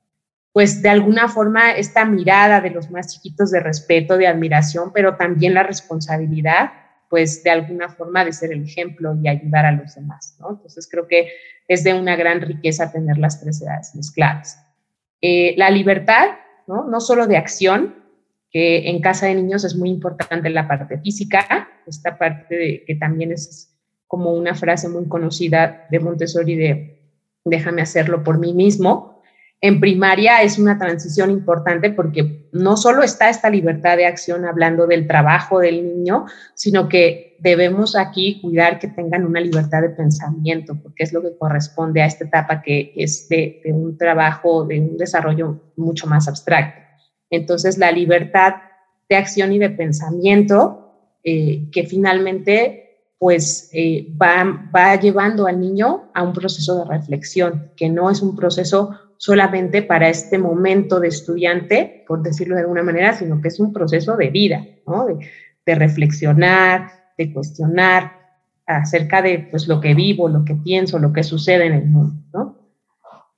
[0.53, 5.17] pues de alguna forma, esta mirada de los más chiquitos de respeto, de admiración, pero
[5.17, 6.73] también la responsabilidad,
[7.09, 10.51] pues de alguna forma de ser el ejemplo y ayudar a los demás, ¿no?
[10.51, 11.29] Entonces creo que
[11.69, 14.59] es de una gran riqueza tener las tres edades mezcladas.
[15.21, 16.31] Eh, la libertad,
[16.67, 16.85] ¿no?
[16.85, 17.95] No solo de acción,
[18.51, 23.33] que en casa de niños es muy importante la parte física, esta parte que también
[23.33, 23.75] es
[24.07, 27.03] como una frase muy conocida de Montessori de
[27.45, 29.12] déjame hacerlo por mí mismo.
[29.65, 34.89] En primaria es una transición importante porque no solo está esta libertad de acción hablando
[34.89, 40.77] del trabajo del niño, sino que debemos aquí cuidar que tengan una libertad de pensamiento,
[40.83, 44.97] porque es lo que corresponde a esta etapa que es de, un trabajo, de un
[44.97, 46.83] desarrollo mucho más abstracto.
[47.31, 48.55] Entonces, la libertad
[49.09, 52.81] de acción y de pensamiento, eh, que finalmente
[53.17, 58.21] pues eh, va, va llevando al niño a un proceso de reflexión, que no es
[58.21, 58.91] un proceso
[59.23, 63.73] solamente para este momento de estudiante, por decirlo de alguna manera, sino que es un
[63.73, 65.07] proceso de vida, ¿no?
[65.07, 68.19] de, reflexionar, de cuestionar
[68.67, 72.21] acerca de pues, lo que vivo, lo que pienso, lo que sucede en el mundo.
[72.33, 72.59] ¿no?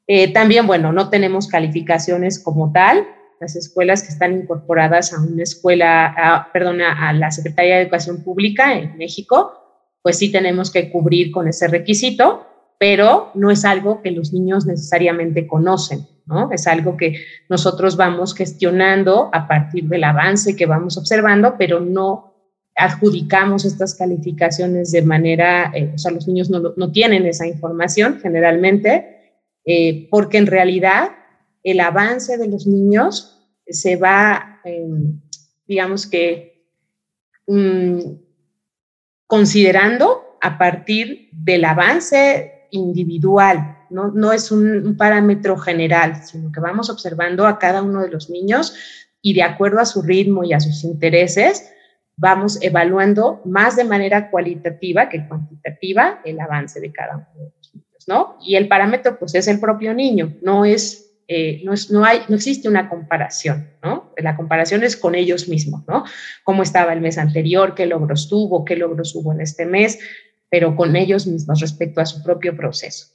[0.07, 3.07] Eh, también, bueno, no tenemos calificaciones como tal.
[3.39, 8.25] Las escuelas que están incorporadas a una escuela, a, perdón, a la Secretaría de Educación
[8.25, 9.53] Pública en México,
[10.01, 12.47] pues sí tenemos que cubrir con ese requisito,
[12.79, 16.51] pero no es algo que los niños necesariamente conocen, ¿no?
[16.53, 17.17] Es algo que
[17.49, 22.35] nosotros vamos gestionando a partir del avance que vamos observando, pero no
[22.77, 28.19] adjudicamos estas calificaciones de manera, eh, o sea, los niños no, no, tienen esa información
[28.21, 29.35] generalmente,
[29.65, 31.11] eh, porque en realidad
[31.63, 35.21] el avance de los niños se va, em,
[35.67, 36.67] digamos que,
[37.47, 38.01] mm,
[39.27, 46.91] considerando a partir del avance individual, no, no es un, parámetro general, sino que vamos
[46.91, 48.75] observando a cada uno de los niños
[49.23, 51.71] y de acuerdo a su ritmo y a sus intereses,
[52.17, 57.75] vamos evaluando más de manera cualitativa que cuantitativa el avance de cada uno de los
[57.75, 58.37] niños, ¿no?
[58.43, 62.37] Y el parámetro, pues, es el propio niño, no es eh, no, no, hay, no
[62.37, 64.13] existe una comparación, ¿no?
[64.19, 66.05] La comparación es con ellos mismos, ¿no?
[66.43, 69.99] Cómo estaba el mes anterior, qué logros tuvo, qué logros hubo en este mes,
[70.55, 73.09] pero con ellos mismos respecto a su propio proceso.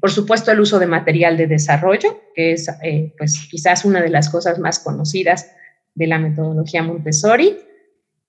[0.00, 4.08] Por supuesto, el uso de material de desarrollo, que es eh, pues quizás una de
[4.08, 5.52] las cosas más conocidas
[5.94, 7.56] de la metodología Montessori.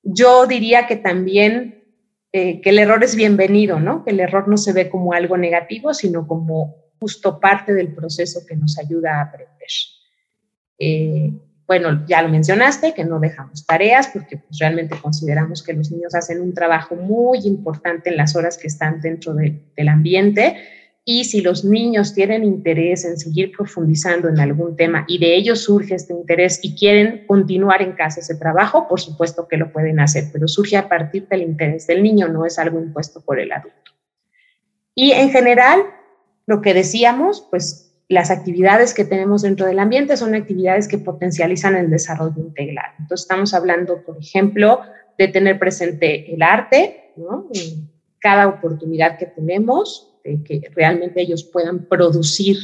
[0.04, 1.84] Yo diría que también
[2.32, 4.06] eh, que el error es bienvenido, ¿no?
[4.06, 8.42] Que el error no se ve como algo negativo, sino como justo parte del proceso
[8.48, 9.72] que nos ayuda a aprender.
[10.78, 11.34] Eh,
[11.70, 16.16] bueno, ya lo mencionaste, que no dejamos tareas porque pues, realmente consideramos que los niños
[16.16, 20.56] hacen un trabajo muy importante en las horas que están dentro del ambiente
[21.06, 25.62] y si los niños tienen interés en seguir profundizando en algún tema y de ellos
[25.62, 30.00] surge este interés y quieren continuar en casa ese trabajo, por supuesto que lo pueden
[30.00, 33.52] hacer, pero surge a partir del interés del niño, no es algo impuesto por el
[33.52, 33.92] adulto.
[34.96, 35.84] Y en general,
[36.48, 41.76] lo que decíamos, pues las actividades que tenemos dentro del ambiente son actividades que potencializan
[41.76, 42.92] el desarrollo integral.
[43.00, 44.82] Entonces estamos hablando, por ejemplo,
[45.18, 47.14] de tener presente el arte,
[48.20, 52.58] cada oportunidad que tenemos, de que realmente ellos puedan producir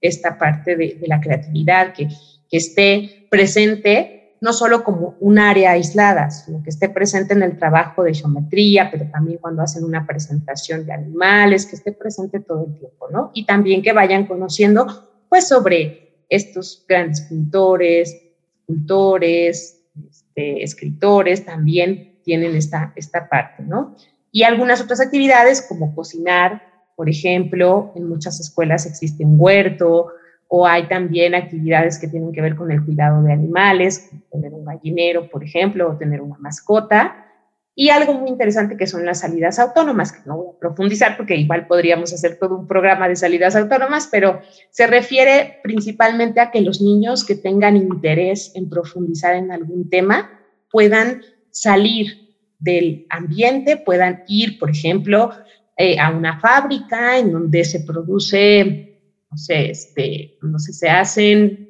[0.00, 2.08] esta parte de, la creatividad, que
[2.50, 8.02] esté presente no solo como un área aislada, sino que esté presente en el trabajo
[8.02, 12.78] de geometría, pero también cuando hacen una presentación de animales, que esté presente todo el
[12.78, 13.30] tiempo, ¿no?
[13.34, 14.86] Y también que vayan conociendo,
[15.28, 18.16] pues, sobre estos grandes pintores,
[18.60, 23.96] escultores, este, escritores, también tienen esta, esta parte, ¿no?
[24.30, 26.62] Y algunas otras actividades como cocinar,
[26.96, 30.08] por ejemplo, en muchas escuelas existe un huerto,
[30.48, 34.64] o hay también actividades que tienen que ver con el cuidado de animales, tener un
[34.64, 37.26] gallinero, por ejemplo, o tener una mascota.
[37.74, 41.36] Y algo muy interesante que son las salidas autónomas, que no voy a profundizar porque
[41.36, 46.62] igual podríamos hacer todo un programa de salidas autónomas, pero se refiere principalmente a que
[46.62, 50.30] los niños que tengan interés en profundizar en algún tema
[50.72, 55.30] puedan salir del ambiente, puedan ir, por ejemplo,
[55.76, 58.87] eh, a una fábrica en donde se produce
[59.30, 61.68] no sé, este, no sé, se hacen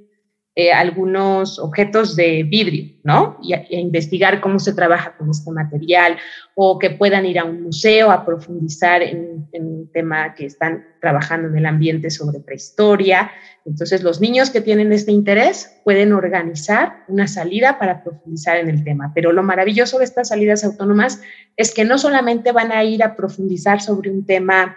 [0.61, 3.39] eh, algunos objetos de vidrio, ¿no?
[3.41, 6.17] Y a, investigar cómo se trabaja con este material
[6.57, 11.47] o que puedan ir a un museo a profundizar en, un tema que están trabajando
[11.47, 13.31] en el ambiente sobre prehistoria.
[13.65, 18.83] Entonces, los niños que tienen este interés pueden organizar una salida para profundizar en el
[18.83, 19.13] tema.
[19.15, 21.21] Pero lo maravilloso de estas salidas autónomas
[21.57, 24.77] es que no solamente van a ir a profundizar sobre un tema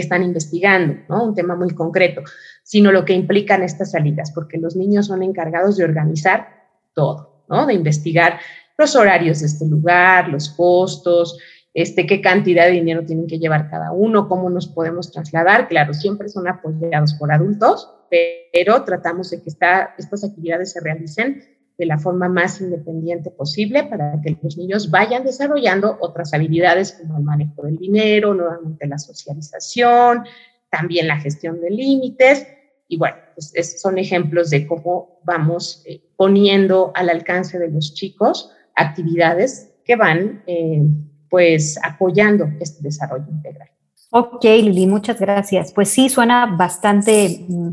[0.00, 1.24] están investigando, ¿no?
[1.24, 2.22] Un tema muy concreto,
[2.62, 6.48] sino lo que implican estas salidas, porque los niños son encargados de organizar
[6.94, 7.66] todo, ¿no?
[7.66, 8.40] De investigar
[8.76, 11.38] los horarios de este lugar, los costos,
[11.74, 15.68] este, qué cantidad de dinero tienen que llevar cada uno, cómo nos podemos trasladar.
[15.68, 21.86] Claro, siempre son apoyados por adultos, pero tratamos de que estas actividades se realicen de
[21.86, 27.22] la forma más independiente posible para que los niños vayan desarrollando otras habilidades como el
[27.22, 30.24] manejo del dinero, nuevamente la socialización,
[30.70, 32.46] también la gestión de límites.
[32.88, 38.50] Y bueno, pues son ejemplos de cómo vamos eh, poniendo al alcance de los chicos
[38.74, 40.82] actividades que van eh,
[41.30, 43.68] pues apoyando este desarrollo integral.
[44.10, 45.72] Ok, Lili, muchas gracias.
[45.72, 47.70] Pues sí, suena bastante mm,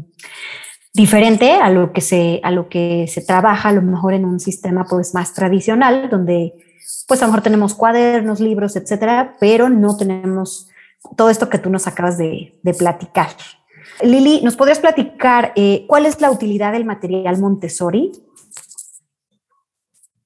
[0.96, 4.40] diferente a lo que se, a lo que se trabaja a lo mejor en un
[4.40, 6.54] sistema pues más tradicional, donde
[7.06, 10.70] pues a lo mejor tenemos cuadernos, libros, etcétera, pero no tenemos
[11.18, 13.28] todo esto que tú nos acabas de, platicar.
[14.02, 18.14] Lili, ¿nos podrías platicar eh, cuál es la utilidad del material Montessori?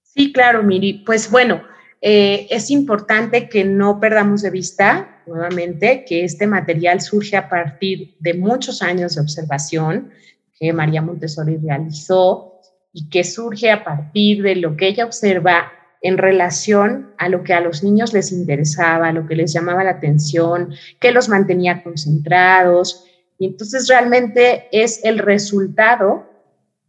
[0.04, 1.04] Sí, claro, Miri.
[1.06, 1.64] Pues bueno,
[2.02, 8.16] eh, es importante que no perdamos de vista nuevamente que este material surge a partir
[8.20, 10.12] de muchos años de observación,
[10.60, 12.60] que María Montessori realizó
[12.92, 17.54] y que surge a partir de lo que ella observa en relación a lo que
[17.54, 23.06] a los niños les interesaba, lo que les llamaba la atención, que los mantenía concentrados.
[23.38, 26.26] Y entonces realmente es el resultado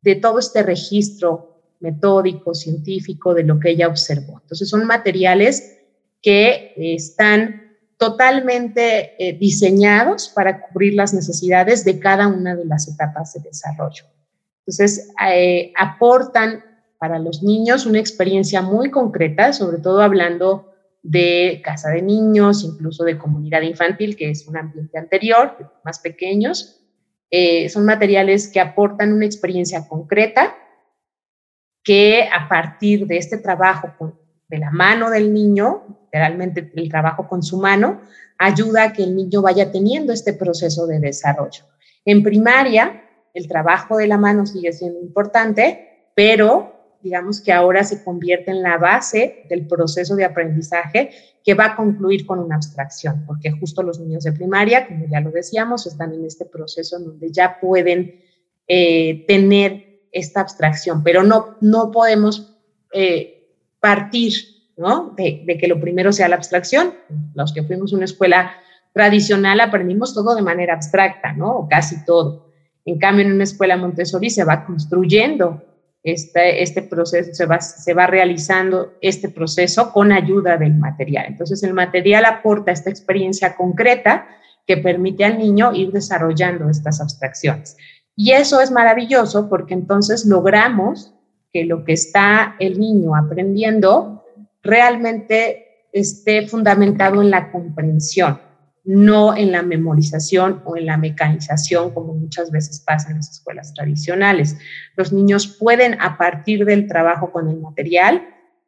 [0.03, 4.41] de todo este registro metódico, científico, de lo que ella observó.
[4.43, 5.79] Entonces son materiales
[6.23, 7.60] que están
[8.01, 14.05] totalmente eh, diseñados para cubrir las necesidades de cada una de las etapas de desarrollo.
[14.61, 16.65] Entonces, eh, aportan
[16.97, 23.05] para los niños una experiencia muy concreta, sobre todo hablando de casa de niños, incluso
[23.05, 26.81] de comunidad infantil, que es un ambiente anterior, más pequeños.
[27.31, 30.57] Eh, son materiales que aportan una experiencia concreta
[31.85, 37.29] que a partir de este trabajo con, de la mano del niño, literalmente el trabajo
[37.29, 38.01] con su mano,
[38.37, 41.65] ayuda a que el niño vaya teniendo este proceso de desarrollo.
[42.05, 48.03] En primaria, el trabajo de la mano sigue siendo importante, pero digamos que ahora se
[48.03, 51.11] convierte en la base del proceso de aprendizaje
[51.45, 55.21] que va a concluir con una abstracción, porque justo los niños de primaria, como ya
[55.21, 58.21] lo decíamos, están en este proceso donde ya pueden
[58.67, 62.59] eh, tener esta abstracción, pero no, no podemos
[62.93, 63.41] eh,
[63.81, 64.33] partir,
[65.17, 66.95] De, que lo primero sea la abstracción.
[67.35, 68.53] Los que fuimos a una escuela
[68.93, 71.51] tradicional aprendimos todo de manera abstracta, ¿no?
[71.51, 72.51] O casi todo.
[72.85, 75.63] En cambio, en una escuela Montessori se va construyendo
[76.03, 81.27] este, este proceso, se va realizando este proceso con ayuda del material.
[81.29, 84.27] Entonces, el material aporta esta experiencia concreta
[84.67, 87.77] que permite al niño ir desarrollando estas abstracciones.
[88.17, 91.13] Y eso es maravilloso porque entonces logramos
[91.53, 94.20] que lo que está el niño aprendiendo
[94.63, 98.41] realmente esté fundamentado en la comprensión,
[98.85, 103.75] no en la memorización o en la mecanización, como muchas veces pasa en las escuelas
[103.75, 104.57] tradicionales.
[104.97, 108.27] Los niños pueden, a partir del trabajo con el material,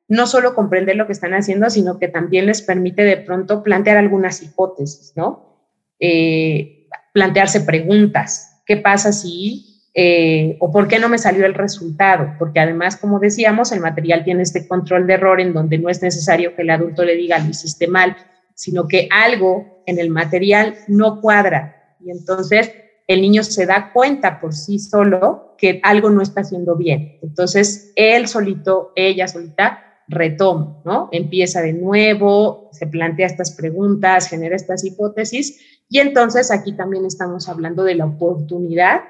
[0.08, 3.96] no solo comprender lo que están haciendo, sino que también les permite de pronto plantear
[3.96, 5.66] algunas hipótesis, ¿no?
[5.98, 8.62] Eh, plantearse preguntas.
[8.66, 13.18] ¿Qué pasa si eh, o por qué no me salió el resultado, porque además, como
[13.18, 16.70] decíamos, el material tiene este control de error en donde no es necesario que el
[16.70, 18.16] adulto le diga lo hiciste mal,
[18.54, 22.72] sino que algo en el material no cuadra y entonces
[23.06, 27.18] el niño se da cuenta por sí solo que algo no está haciendo bien.
[27.22, 31.08] Entonces, él solito, ella solita, retoma, ¿no?
[31.12, 37.48] Empieza de nuevo, se plantea estas preguntas, genera estas hipótesis y entonces aquí también estamos
[37.48, 39.02] hablando de la oportunidad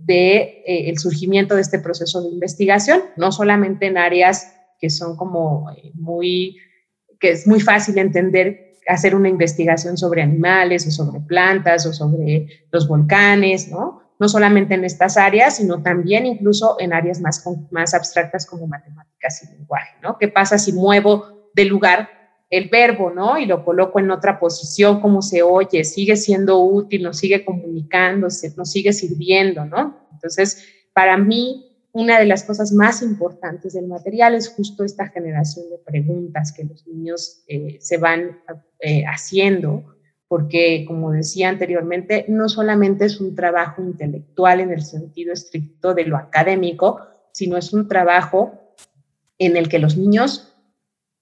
[0.00, 5.16] de eh, el surgimiento de este proceso de investigación, no solamente en áreas que son
[5.16, 6.56] como eh, muy,
[7.18, 12.46] que es muy fácil entender hacer una investigación sobre animales o sobre plantas o sobre
[12.70, 14.02] los volcanes, ¿no?
[14.18, 19.42] No solamente en estas áreas, sino también incluso en áreas más, más abstractas como matemáticas
[19.42, 20.16] y lenguaje, ¿no?
[20.18, 22.08] ¿Qué pasa si muevo de lugar
[22.50, 23.38] el verbo, ¿no?
[23.38, 28.54] Y lo coloco en otra posición, cómo se oye, sigue siendo útil, nos sigue comunicándose,
[28.56, 30.08] nos sigue sirviendo, ¿no?
[30.12, 35.70] Entonces, para mí, una de las cosas más importantes del material es justo esta generación
[35.70, 38.38] de preguntas que los niños eh, se van
[38.80, 39.96] eh, haciendo,
[40.28, 46.04] porque, como decía anteriormente, no solamente es un trabajo intelectual en el sentido estricto de
[46.04, 47.00] lo académico,
[47.32, 48.74] sino es un trabajo
[49.38, 50.45] en el que los niños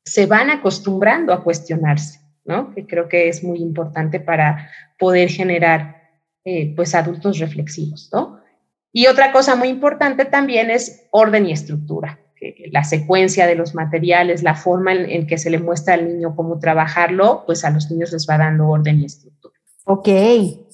[0.04, 2.74] se van acostumbrando a cuestionarse, ¿no?
[2.74, 6.02] Que creo que es muy importante para poder generar,
[6.44, 8.40] eh, pues, adultos reflexivos, ¿no?
[8.92, 12.20] Y otra cosa muy importante también es orden y estructura,
[12.70, 16.36] la secuencia de los materiales, la forma en, en que se le muestra al niño
[16.36, 19.53] cómo trabajarlo, pues a los niños les va dando orden y estructura.
[19.86, 20.08] Ok,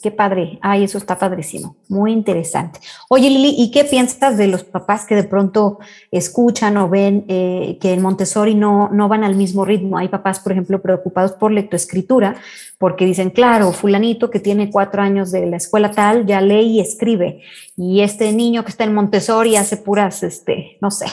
[0.01, 0.61] qué padre.
[0.63, 1.75] Ay, eso está padrísimo.
[1.89, 2.79] Muy interesante.
[3.09, 5.81] Oye, Lili, ¿y qué piensas de los papás que de pronto
[6.13, 9.99] escuchan o ven eh, que en Montessori no, no van al mismo ritmo?
[9.99, 12.37] Hay papás, por ejemplo, preocupados por lectoescritura,
[12.79, 16.81] porque dicen, claro, fulanito que tiene cuatro años de la escuela tal, ya lee y
[16.81, 17.43] escribe.
[17.77, 21.07] Y este niño que está en Montessori hace puras, este, no sé,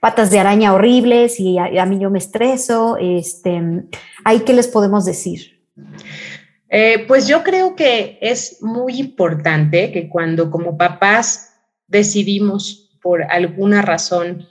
[0.00, 2.96] patas de araña horribles y a, a mí yo me estreso.
[2.98, 3.84] Este,
[4.24, 5.60] ¿Ahí qué les podemos decir?
[6.76, 11.54] Eh, pues yo creo que es muy importante que cuando como papás
[11.86, 14.44] decidimos por alguna razón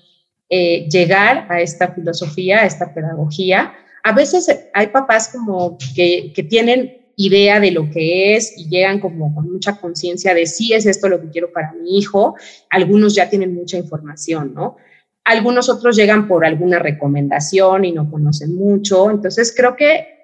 [0.49, 3.73] eh, llegar a esta filosofía, a esta pedagogía,
[4.05, 9.01] a veces hay papás como que, que tienen idea de lo que es y llegan
[9.01, 12.35] como con mucha conciencia de si es esto lo que quiero para mi hijo.
[12.69, 14.77] Algunos ya tienen mucha información, ¿no?
[15.25, 19.11] Algunos otros llegan por alguna recomendación y no conocen mucho.
[19.11, 20.22] Entonces creo que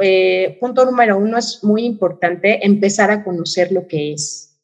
[0.00, 4.56] eh, punto número uno, es muy importante empezar a conocer lo que es.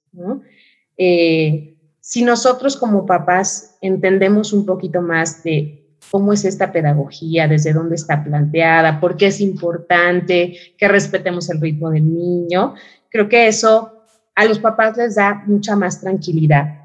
[0.96, 7.72] Eh, si nosotros como papás entendemos un poquito más de cómo es esta pedagogía, desde
[7.72, 12.74] dónde está planteada, por qué es importante que respetemos el ritmo del niño,
[13.10, 14.04] creo que eso
[14.36, 16.80] a los papás les da mucha más tranquilidad.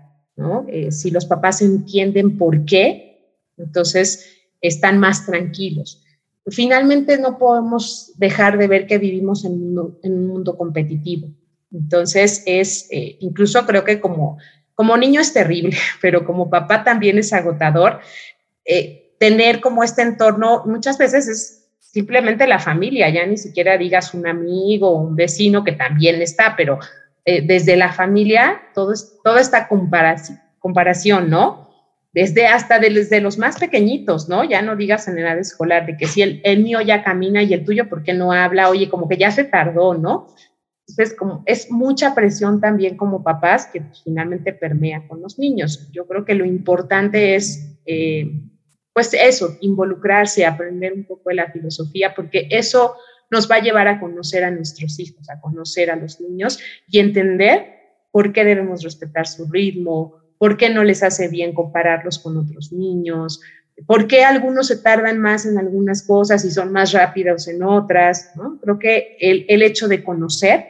[0.68, 3.20] Eh, si los papás entienden por qué,
[3.58, 4.26] entonces
[4.62, 6.04] están más tranquilos
[6.48, 11.30] finalmente no podemos dejar de ver que vivimos en un mundo, competitivo.
[11.72, 14.38] Entonces, es, eh, incluso creo que como,
[14.74, 18.00] como niño es terrible, pero como papá también es agotador.
[18.66, 24.14] Eh, tener como este entorno, muchas veces es simplemente la familia, ya ni siquiera digas
[24.14, 26.80] un amigo o un vecino que también está, pero
[27.26, 31.69] eh, desde la familia, todo es, toda esta comparación, comparación, ¿no?
[32.12, 34.44] Desde hasta desde los más pequeñitos, ¿no?
[34.44, 37.64] Ya no digas en edad escolar, de que si el, mío ya camina y el
[37.64, 38.70] tuyo, ¿por qué no habla?
[38.70, 40.28] Oye, como que ya se tardó, ¿no?
[40.88, 45.88] Entonces, como es mucha presión también como papás que finalmente permea con los niños.
[45.92, 48.32] Yo creo que lo importante es, eh,
[48.92, 52.96] pues eso, involucrarse, aprender un poco de la filosofía, porque eso
[53.30, 56.98] nos va a llevar a conocer a nuestros hijos, a conocer a los niños y
[56.98, 57.80] entender
[58.12, 62.72] por qué debemos respetar su ritmo, ¿Por qué no les hace bien compararlos con otros
[62.72, 63.42] niños?
[63.86, 68.32] ¿Por qué algunos se tardan más en algunas cosas y son más rápidos en otras?
[68.62, 70.66] Creo que el, el hecho de conocer,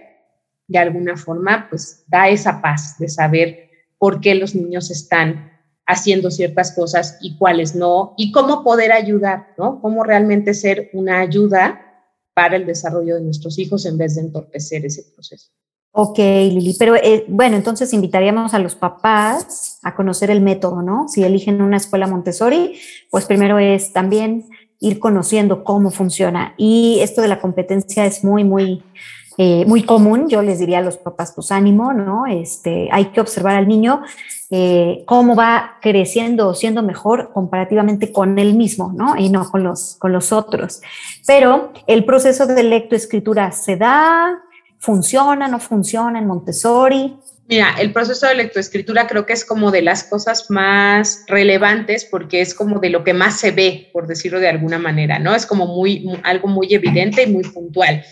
[0.68, 5.52] de alguna forma, pues da esa paz de saber por qué los niños están
[5.86, 9.82] haciendo ciertas cosas y cuáles no, y cómo poder ayudar, ¿no?
[9.82, 11.82] Cómo realmente ser una ayuda
[12.36, 15.52] para el desarrollo de nuestros hijos en vez de entorpecer ese proceso.
[15.92, 21.08] Ok, Lili, pero eh, bueno, entonces invitaríamos a los papás a conocer el método, ¿no?
[21.08, 22.80] Si eligen una escuela Montessori,
[23.10, 24.46] pues primero es también
[24.80, 26.54] ir conociendo cómo funciona.
[26.58, 28.84] Y esto de la competencia es muy, muy,
[29.38, 30.30] eh, muy común.
[30.30, 32.28] Yo les diría a los papás, pues ánimo, ¿no?
[32.28, 34.04] Este, hay que observar al niño
[34.52, 39.18] eh, cómo va creciendo o siendo mejor comparativamente con él mismo, ¿no?
[39.18, 40.82] Y no con los, con los otros.
[41.26, 44.40] Pero el proceso de lectoescritura se da
[44.80, 47.18] ¿Funciona, no funciona en Montessori?
[47.50, 52.42] Mira, el proceso de lectoescritura creo que es como de las cosas más relevantes porque
[52.42, 55.36] es como de lo que más se ve, por decirlo de alguna manera, ¿no?
[55.36, 58.04] Es como muy, algo muy evidente y muy puntual.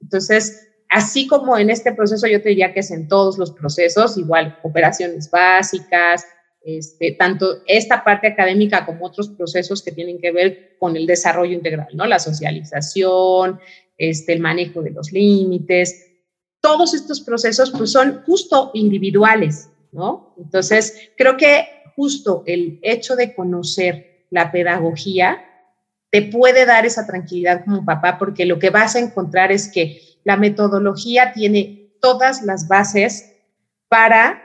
[0.00, 4.18] Entonces, así como en este proceso, yo te diría que es en todos los procesos,
[4.18, 6.24] igual operaciones básicas,
[6.64, 11.52] este, tanto esta parte académica como otros procesos que tienen que ver con el desarrollo
[11.52, 12.06] integral, ¿no?
[12.06, 13.60] La socialización,
[13.98, 16.05] este, el manejo de los límites,
[16.66, 20.34] todos estos procesos pues son justo individuales, ¿no?
[20.36, 21.64] Entonces, creo que
[21.94, 25.44] justo el hecho de conocer la pedagogía
[26.10, 30.00] te puede dar esa tranquilidad como papá, porque lo que vas a encontrar es que
[30.24, 33.32] la metodología tiene todas las bases
[33.86, 34.42] para,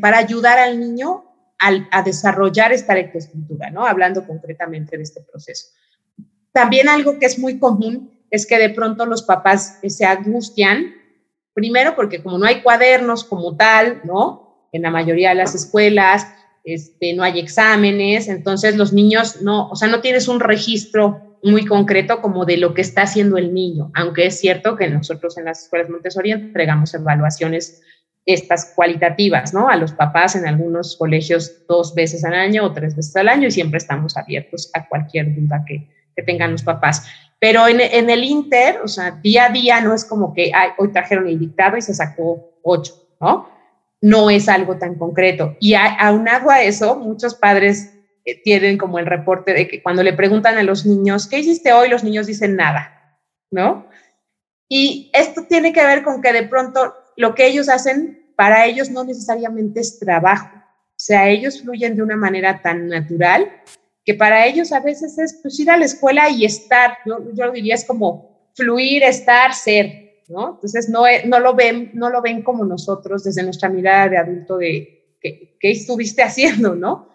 [0.00, 1.24] para ayudar al niño
[1.58, 3.84] a, a desarrollar esta lectoescritura, ¿no?
[3.84, 5.66] Hablando concretamente de este proceso.
[6.52, 10.99] también algo que es muy común es que de pronto los papás se angustian,
[11.60, 14.66] primero porque como no hay cuadernos como tal, ¿no?
[14.72, 16.26] En la mayoría de las escuelas,
[16.64, 21.66] este, no hay exámenes, entonces los niños no, o sea, no tienes un registro muy
[21.66, 25.44] concreto como de lo que está haciendo el niño, aunque es cierto que nosotros en
[25.44, 27.82] las escuelas Montessori entregamos evaluaciones
[28.24, 29.68] estas cualitativas, ¿no?
[29.68, 33.48] A los papás en algunos colegios dos veces al año o tres veces al año
[33.48, 37.06] y siempre estamos abiertos a cualquier duda que, que tengan los papás.
[37.40, 40.92] Pero en, el Inter, o sea, día a día no es como que ay, hoy
[40.92, 43.48] trajeron el dictado y se sacó ocho, ¿no?
[44.02, 45.56] No es algo tan concreto.
[45.58, 47.94] Y aunado a eso, muchos padres
[48.26, 51.72] eh, tienen como el reporte de que cuando le preguntan a los niños, ¿qué hiciste
[51.72, 51.88] hoy?
[51.88, 53.18] Los niños dicen nada,
[53.50, 53.86] ¿no?
[54.68, 58.90] Y esto tiene que ver con que de pronto lo que ellos hacen para ellos
[58.90, 60.50] no necesariamente es trabajo.
[60.54, 63.50] O sea, ellos fluyen de una manera tan natural
[64.10, 67.52] que para ellos a veces es pues, ir a la escuela y estar, yo, yo
[67.52, 70.54] diría es como fluir, estar, ser, ¿no?
[70.54, 74.58] Entonces no, no, lo ven, no lo ven como nosotros desde nuestra mirada de adulto
[74.58, 77.08] de qué, estuviste haciendo, ¿no?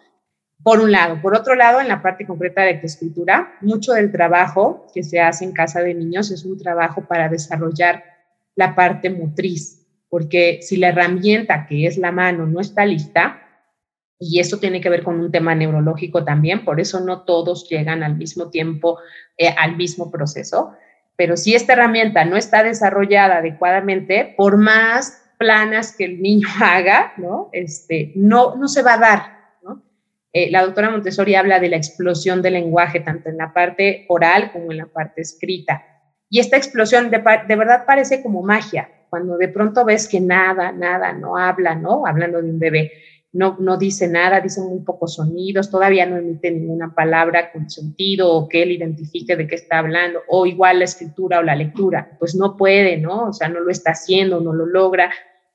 [0.62, 1.20] Por un lado.
[1.20, 5.44] Por otro lado, en la parte concreta de escritura, mucho del trabajo que se hace
[5.44, 8.04] en casa de niños es un trabajo para desarrollar
[8.54, 13.45] la parte motriz, porque si la herramienta que es la mano no está lista,
[14.18, 18.02] y eso tiene que ver con un tema neurológico también, por eso no todos llegan
[18.02, 18.98] al mismo tiempo,
[19.36, 20.72] eh, al mismo proceso,
[21.16, 27.12] pero si esta herramienta no está desarrollada adecuadamente, por más planas que el niño haga,
[27.16, 27.50] ¿no?
[27.52, 29.36] Este, no, no se va a dar.
[30.32, 34.52] Eh, la doctora Montessori habla de la explosión del lenguaje, tanto en la parte oral
[34.52, 35.82] como en la parte escrita.
[36.28, 40.72] Y esta explosión de, de verdad parece como magia, cuando de pronto ves que nada,
[40.72, 42.06] nada, no habla, ¿no?
[42.06, 42.92] Hablando de un bebé
[43.32, 48.32] no, no dice nada, dice muy pocos sonidos, todavía no emite ninguna palabra con sentido
[48.32, 52.16] o que él identifique de qué está hablando, o igual la escritura o la lectura,
[52.18, 53.28] pues no puede, ¿no?
[53.28, 55.10] O sea, no lo está haciendo, no lo logra.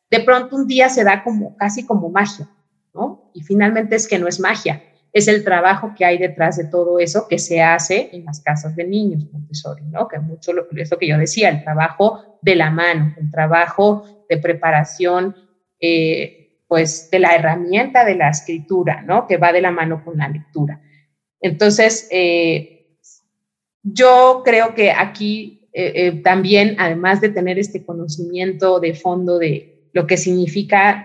[0.10, 2.50] De pronto un día se da como casi como magia,
[2.94, 3.32] ¿no?
[3.34, 7.00] Y finalmente es que no es magia, es el trabajo que hay detrás de todo
[7.00, 10.08] eso que se hace en las casas de niños Montessori, ¿no?
[10.08, 14.38] Que mucho lo, es que yo decía, el trabajo de la mano, el trabajo de
[14.38, 15.36] preparación,
[15.80, 16.41] eh,
[16.72, 19.28] pues de la herramienta de la escritura, ¿no?
[19.28, 20.82] Que va de la mano con la lectura.
[21.42, 22.96] Entonces, eh,
[23.84, 29.90] yo creo que aquí eh, eh, también, además de tener este conocimiento de fondo de
[29.92, 31.04] lo que significa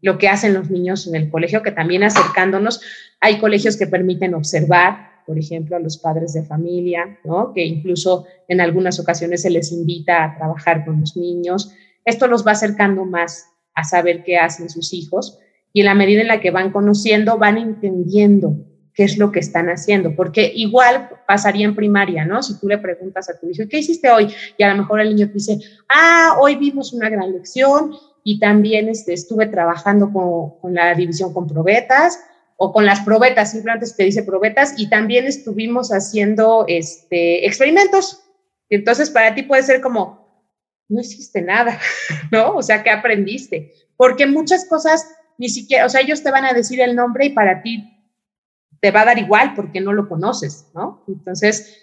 [0.00, 2.80] lo que hacen los niños en el colegio, que también acercándonos,
[3.20, 7.52] hay colegios que permiten observar, por ejemplo, a los padres de familia, ¿no?
[7.52, 11.74] que incluso en algunas ocasiones se les invita a trabajar con los niños.
[12.04, 15.38] Esto los va acercando más a saber qué hacen sus hijos
[15.72, 18.54] y en la medida en la que van conociendo, van entendiendo
[18.92, 22.42] qué es lo que están haciendo, porque igual pasaría en primaria, ¿no?
[22.42, 24.28] Si tú le preguntas a tu hijo, ¿qué hiciste hoy?
[24.58, 25.58] Y a lo mejor el niño te dice,
[25.88, 27.92] ah, hoy vimos una gran lección
[28.24, 32.18] y también este, estuve trabajando con, con la división con probetas
[32.62, 38.22] o con las probetas, simplemente te dice probetas, y también estuvimos haciendo este, experimentos.
[38.68, 40.19] Entonces, para ti puede ser como,
[40.90, 41.78] no hiciste nada,
[42.30, 42.56] ¿no?
[42.56, 43.72] O sea, ¿qué aprendiste?
[43.96, 45.06] Porque muchas cosas
[45.38, 47.96] ni siquiera, o sea, ellos te van a decir el nombre y para ti
[48.80, 51.02] te va a dar igual porque no lo conoces, ¿no?
[51.08, 51.78] Entonces,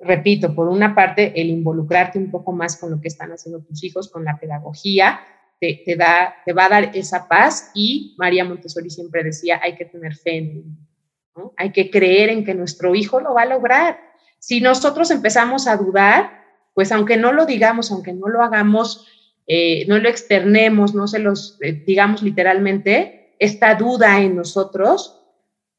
[0.00, 3.82] repito, por una parte, el involucrarte un poco más con lo que están haciendo tus
[3.82, 5.20] hijos, con la pedagogía,
[5.58, 9.86] te, da, te va a dar esa paz y María Montessori siempre decía, hay que
[9.86, 10.62] tener fe.
[11.56, 13.98] Hay que creer en que nuestro hijo lo va a lograr.
[14.38, 16.35] Si nosotros empezamos a dudar,
[16.76, 19.06] pues aunque no lo digamos, aunque no lo hagamos,
[19.46, 25.24] eh, no lo externemos, no se los eh, digamos literalmente, esta duda en nosotros,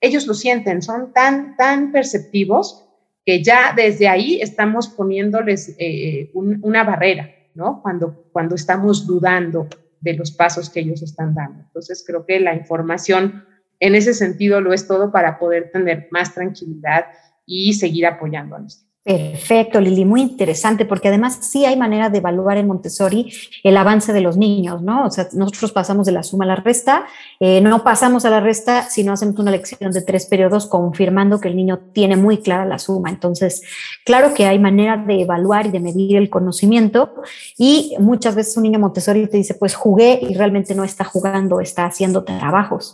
[0.01, 2.83] ellos lo sienten, son tan, tan perceptivos
[3.23, 7.79] que ya desde ahí estamos poniéndoles eh, una barrera, ¿no?
[7.83, 9.67] Cuando, cuando estamos dudando
[10.01, 11.59] de los pasos que ellos están dando.
[11.59, 13.45] Entonces creo que la información
[13.79, 17.05] en ese sentido lo es todo para poder tener más tranquilidad
[17.45, 22.17] y seguir apoyando a nuestros Perfecto, Lili, muy interesante, porque además sí hay manera de
[22.17, 23.31] evaluar en Montessori
[23.63, 25.05] el avance de los niños, ¿no?
[25.05, 27.05] O sea, nosotros pasamos de la suma a la resta,
[27.39, 31.39] eh, no pasamos a la resta si no hacemos una lección de tres periodos confirmando
[31.39, 33.09] que el niño tiene muy clara la suma.
[33.09, 33.61] Entonces,
[34.03, 37.13] claro que hay manera de evaluar y de medir el conocimiento
[37.57, 41.61] y muchas veces un niño Montessori te dice, pues jugué y realmente no está jugando,
[41.61, 42.93] está haciendo trabajos.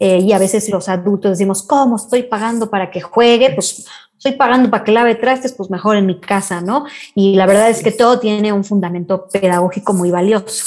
[0.00, 3.50] Eh, y a veces los adultos decimos, ¿cómo estoy pagando para que juegue?
[3.50, 3.86] Pues
[4.22, 6.86] estoy pagando para que lave trastes, pues mejor en mi casa, ¿no?
[7.16, 10.64] Y la verdad es que todo tiene un fundamento pedagógico muy valioso.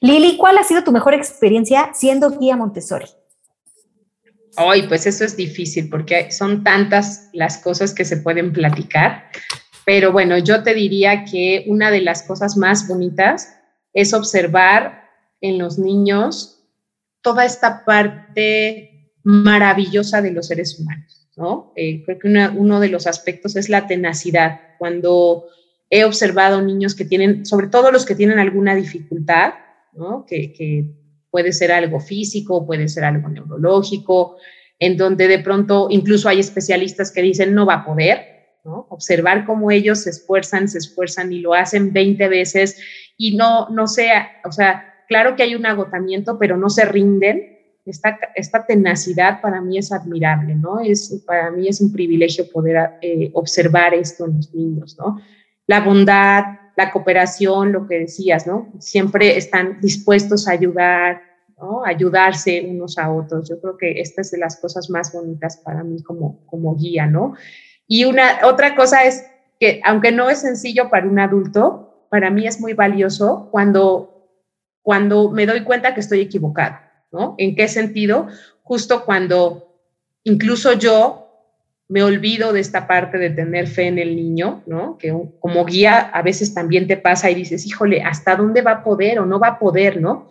[0.00, 3.04] Lili, ¿cuál ha sido tu mejor experiencia siendo guía Montessori?
[4.56, 9.24] Ay, pues eso es difícil porque son tantas las cosas que se pueden platicar.
[9.84, 13.54] Pero bueno, yo te diría que una de las cosas más bonitas
[13.92, 15.10] es observar
[15.42, 16.64] en los niños
[17.20, 21.23] toda esta parte maravillosa de los seres humanos,
[21.76, 24.60] Eh, creo que uno de los aspectos es la tenacidad.
[24.78, 25.46] Cuando
[25.90, 29.54] he observado niños que tienen, sobre todo los que tienen alguna dificultad.
[30.26, 30.84] Que,
[31.30, 34.36] puede ser algo físico, puede ser algo neurológico,
[34.78, 38.20] en donde de pronto incluso hay especialistas que dicen no va a poder.
[38.64, 42.80] Observar cómo ellos se esfuerzan, se esfuerzan y lo hacen 20 veces
[43.16, 47.53] y no, no sea, o sea, claro que hay un agotamiento, pero no se rinden.
[47.86, 50.80] Esta, esta tenacidad para mí es admirable, ¿no?
[50.80, 55.20] Es, para mí es un privilegio poder eh, observar esto en los niños, ¿no?
[55.66, 56.44] La bondad,
[56.76, 58.72] la cooperación, lo que decías, ¿no?
[58.78, 61.22] Siempre están dispuestos a ayudar,
[61.58, 61.84] ¿no?
[61.84, 63.48] Ayudarse unos a otros.
[63.48, 67.06] Yo creo que esta es de las cosas más bonitas para mí como, como guía,
[67.06, 67.34] ¿no?
[67.86, 69.24] Y una, otra cosa es
[69.60, 74.30] que, aunque no es sencillo para un adulto, para mí es muy valioso cuando,
[74.82, 76.83] cuando me doy cuenta que estoy equivocada,
[77.14, 77.34] ¿no?
[77.38, 78.26] ¿En qué sentido?
[78.62, 79.78] Justo cuando
[80.24, 81.24] incluso yo
[81.88, 84.98] me olvido de esta parte de tener fe en el niño, ¿no?
[84.98, 88.84] Que como guía a veces también te pasa y dices, híjole, ¿hasta dónde va a
[88.84, 90.28] poder o no va a poder, ¿no?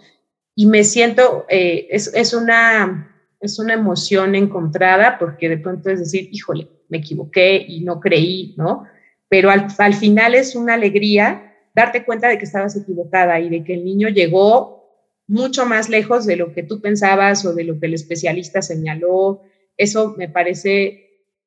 [0.56, 6.00] Y me siento, eh, es, es, una, es una emoción encontrada porque de pronto es
[6.00, 8.86] decir, híjole, me equivoqué y no creí, ¿no?
[9.30, 13.64] Pero al, al final es una alegría darte cuenta de que estabas equivocada y de
[13.64, 14.83] que el niño llegó
[15.28, 19.42] mucho más lejos de lo que tú pensabas o de lo que el especialista señaló.
[19.78, 21.04] Eso me parece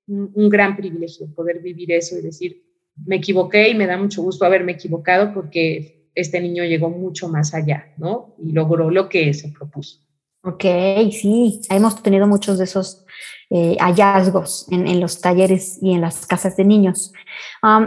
[0.06, 2.62] un, gran privilegio poder vivir eso y decir,
[3.04, 7.52] me equivoqué y me da mucho gusto haberme equivocado porque este niño llegó mucho más
[7.54, 8.34] allá, ¿no?
[8.42, 10.00] Y logró lo que se propuso.
[10.42, 10.64] Ok,
[11.10, 13.04] sí, hemos tenido muchos de esos
[13.50, 17.12] eh, hallazgos en, los talleres y en las casas de niños.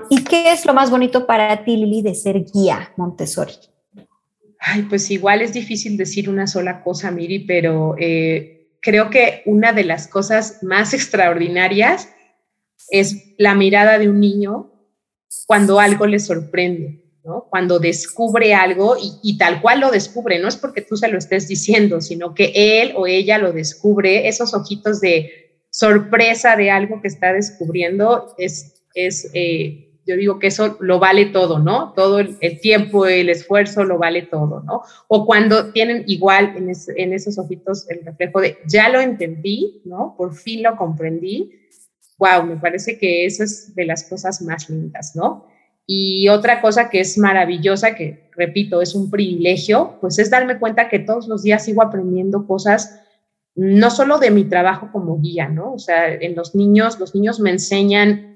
[0.10, 3.54] ¿Y qué es lo más bonito para ti, Lili, de ser guía Montessori?
[4.60, 9.72] Ay, pues igual es difícil decir una sola cosa, Miri, pero eh, creo que una
[9.72, 12.10] de las cosas más extraordinarias
[12.90, 14.72] es la mirada de un niño
[15.48, 17.48] cuando algo le sorprende, ¿no?
[17.50, 21.48] Cuando descubre algo y, tal cual lo descubre, no es porque tú se lo estés
[21.48, 27.08] diciendo, sino que él o ella lo descubre, esos ojitos de sorpresa de algo que
[27.08, 31.94] está descubriendo es, es eh, yo digo que eso lo vale todo, ¿no?
[31.94, 34.82] Todo el, tiempo, el esfuerzo, lo vale todo, ¿no?
[35.08, 40.16] O cuando tienen igual en, esos ojitos el reflejo de, ya lo entendí, ¿no?
[40.18, 41.52] Por fin lo comprendí.
[42.18, 45.46] Wow, me parece que eso es de las cosas más lindas, ¿no?
[45.86, 50.90] Y otra cosa que es maravillosa, que repito, es un privilegio, pues es darme cuenta
[50.90, 53.00] que todos los días sigo aprendiendo cosas,
[53.54, 55.74] no solo de mi trabajo como guía, ¿no?
[55.74, 58.29] O sea, en los niños, los niños me enseñan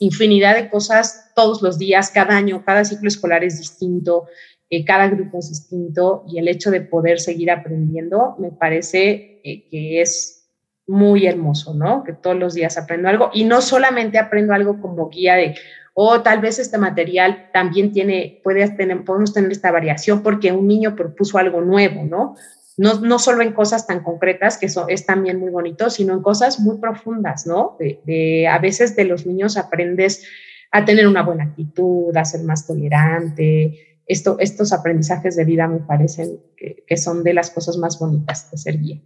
[0.00, 4.26] infinidad de cosas todos los días, cada año, cada ciclo escolar es distinto,
[4.70, 9.68] eh, cada grupo es distinto y el hecho de poder seguir aprendiendo me parece eh,
[9.70, 10.48] que es
[10.86, 12.02] muy hermoso, ¿no?
[12.02, 15.54] Que todos los días aprendo algo y no solamente aprendo algo como guía de,
[15.94, 20.50] o oh, tal vez este material también tiene, puede tener, podemos tener esta variación porque
[20.50, 22.36] un niño propuso algo nuevo, ¿no?
[22.76, 26.60] No, solo en cosas tan concretas, que eso es también muy bonito, sino en cosas
[26.60, 27.76] muy profundas, ¿no?
[27.78, 30.26] De, a veces de los niños aprendes
[30.70, 34.00] a tener una buena actitud, a ser más tolerante.
[34.06, 38.58] Esto, estos aprendizajes de vida me parecen que, son de las cosas más bonitas de
[38.58, 39.00] ser guía.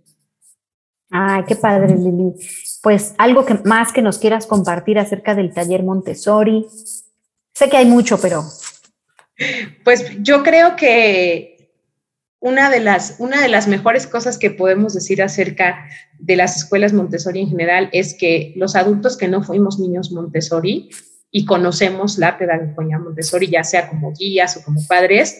[1.10, 2.34] Ay, qué padre, Lili.
[2.82, 6.66] Pues algo que más que nos quieras compartir acerca del taller Montessori.
[7.52, 8.44] Sé que hay mucho, pero...
[9.84, 11.53] Pues yo creo que
[12.44, 15.88] una de, las, una de las mejores cosas que podemos decir acerca
[16.18, 20.90] de las escuelas Montessori en general es que los adultos que no fuimos niños Montessori
[21.30, 25.38] y conocemos la pedagogía Montessori, ya sea como guías o como padres,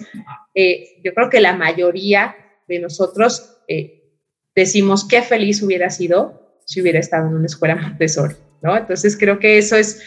[0.54, 2.36] eh, yo creo que la mayoría
[2.66, 4.14] de nosotros eh,
[4.54, 8.78] decimos qué feliz hubiera sido si hubiera estado en una escuela Montessori, ¿no?
[8.78, 10.00] Entonces creo que eso es,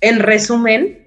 [0.00, 1.06] en resumen,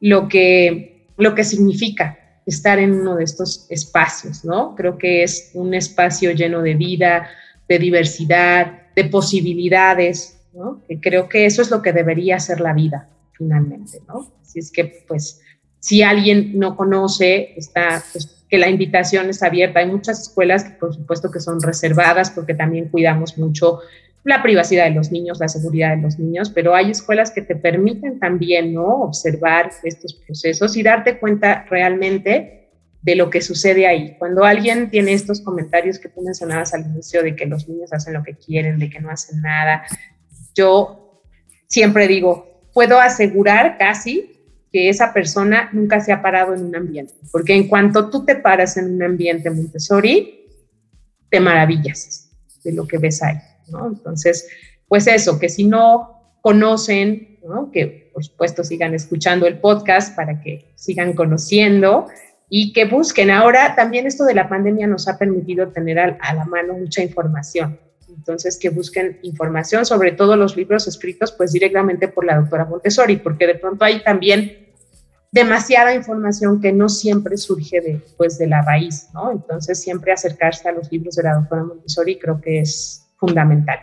[0.00, 2.17] lo que, lo que significa
[2.48, 4.74] estar en uno de estos espacios, ¿no?
[4.74, 7.28] Creo que es un espacio lleno de vida,
[7.68, 10.82] de diversidad, de posibilidades, ¿no?
[10.88, 14.32] Que creo que eso es lo que debería ser la vida, finalmente, ¿no?
[14.42, 15.42] Si es que, pues,
[15.80, 19.80] si alguien no conoce, está, pues, que la invitación es abierta.
[19.80, 23.80] Hay muchas escuelas que, por supuesto, que son reservadas porque también cuidamos mucho
[24.28, 27.56] la privacidad de los niños, la seguridad de los niños, pero hay escuelas que te
[27.56, 29.04] permiten también, ¿no?
[29.04, 32.68] Observar estos procesos y darte cuenta realmente
[33.00, 34.16] de lo que sucede ahí.
[34.18, 38.12] Cuando alguien tiene estos comentarios que tú mencionabas al inicio de que los niños hacen
[38.12, 39.84] lo que quieren, de que no hacen nada,
[40.54, 41.22] yo
[41.66, 44.34] siempre digo, puedo asegurar casi
[44.70, 48.36] que esa persona nunca se ha parado en un ambiente, porque en cuanto tú te
[48.36, 50.50] paras en un ambiente Montessori,
[51.30, 52.30] te maravillas
[52.62, 53.38] de lo que ves ahí,
[53.70, 53.86] ¿no?
[53.86, 54.48] Entonces,
[54.88, 57.70] pues eso, que si no conocen, ¿no?
[57.70, 62.06] que por supuesto sigan escuchando el podcast para que sigan conociendo
[62.48, 63.30] y que busquen.
[63.30, 67.78] Ahora también esto de la pandemia nos ha permitido tener a, la mano mucha información.
[68.08, 73.16] Entonces, que busquen información, sobre todo los libros escritos, pues directamente por la doctora Montessori,
[73.16, 74.66] porque de pronto hay también
[75.30, 79.30] demasiada información que no siempre surge de, pues, de la raíz, ¿no?
[79.30, 83.78] Entonces, siempre acercarse a los libros de la doctora Montessori creo que es fundamental.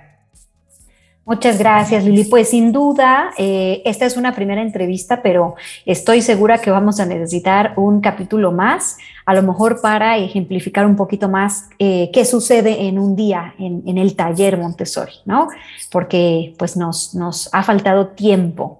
[1.27, 2.25] Muchas gracias, Lili.
[2.25, 7.07] Pues sin duda, eh, esta es una primera entrevista, pero estoy segura que vamos a
[7.07, 12.86] necesitar un capítulo más, a lo mejor para ejemplificar un poquito más eh, qué sucede
[12.86, 15.47] en un día en, en, el taller Montessori, ¿no?
[15.91, 18.79] Porque pues nos, nos ha faltado tiempo.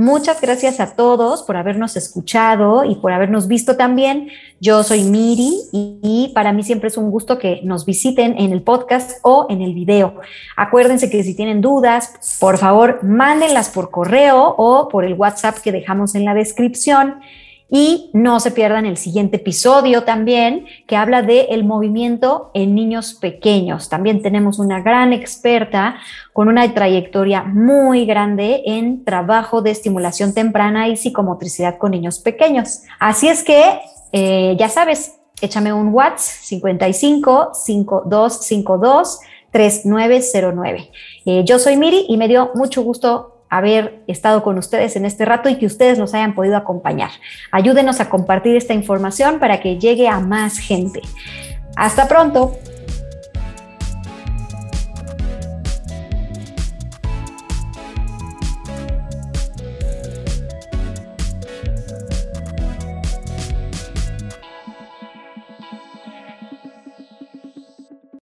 [0.00, 4.30] Muchas gracias a todos por habernos escuchado y por habernos visto también.
[4.58, 8.62] Yo soy Miri y, para mí siempre es un gusto que nos visiten en el
[8.62, 10.14] podcast o en el video.
[10.56, 15.70] Acuérdense que si tienen dudas, por favor, mándenlas por correo o por el WhatsApp que
[15.70, 17.16] dejamos en la descripción.
[17.70, 23.14] Y no se pierdan el siguiente episodio también, que habla de el movimiento en niños
[23.14, 23.88] pequeños.
[23.88, 25.96] También tenemos una gran experta
[26.32, 32.82] con una trayectoria muy grande en trabajo de estimulación temprana y psicomotricidad con niños pequeños.
[32.98, 33.80] Así es que,
[34.12, 39.20] eh, ya sabes, échame un WhatsApp 55 5252
[39.52, 40.90] 3909.
[41.44, 45.48] yo soy Miri y me dio mucho gusto haber estado con ustedes en este rato
[45.48, 47.10] y que ustedes nos hayan podido acompañar.
[47.50, 51.02] Ayúdenos a compartir esta información para que llegue a más gente.
[51.76, 52.56] Hasta pronto.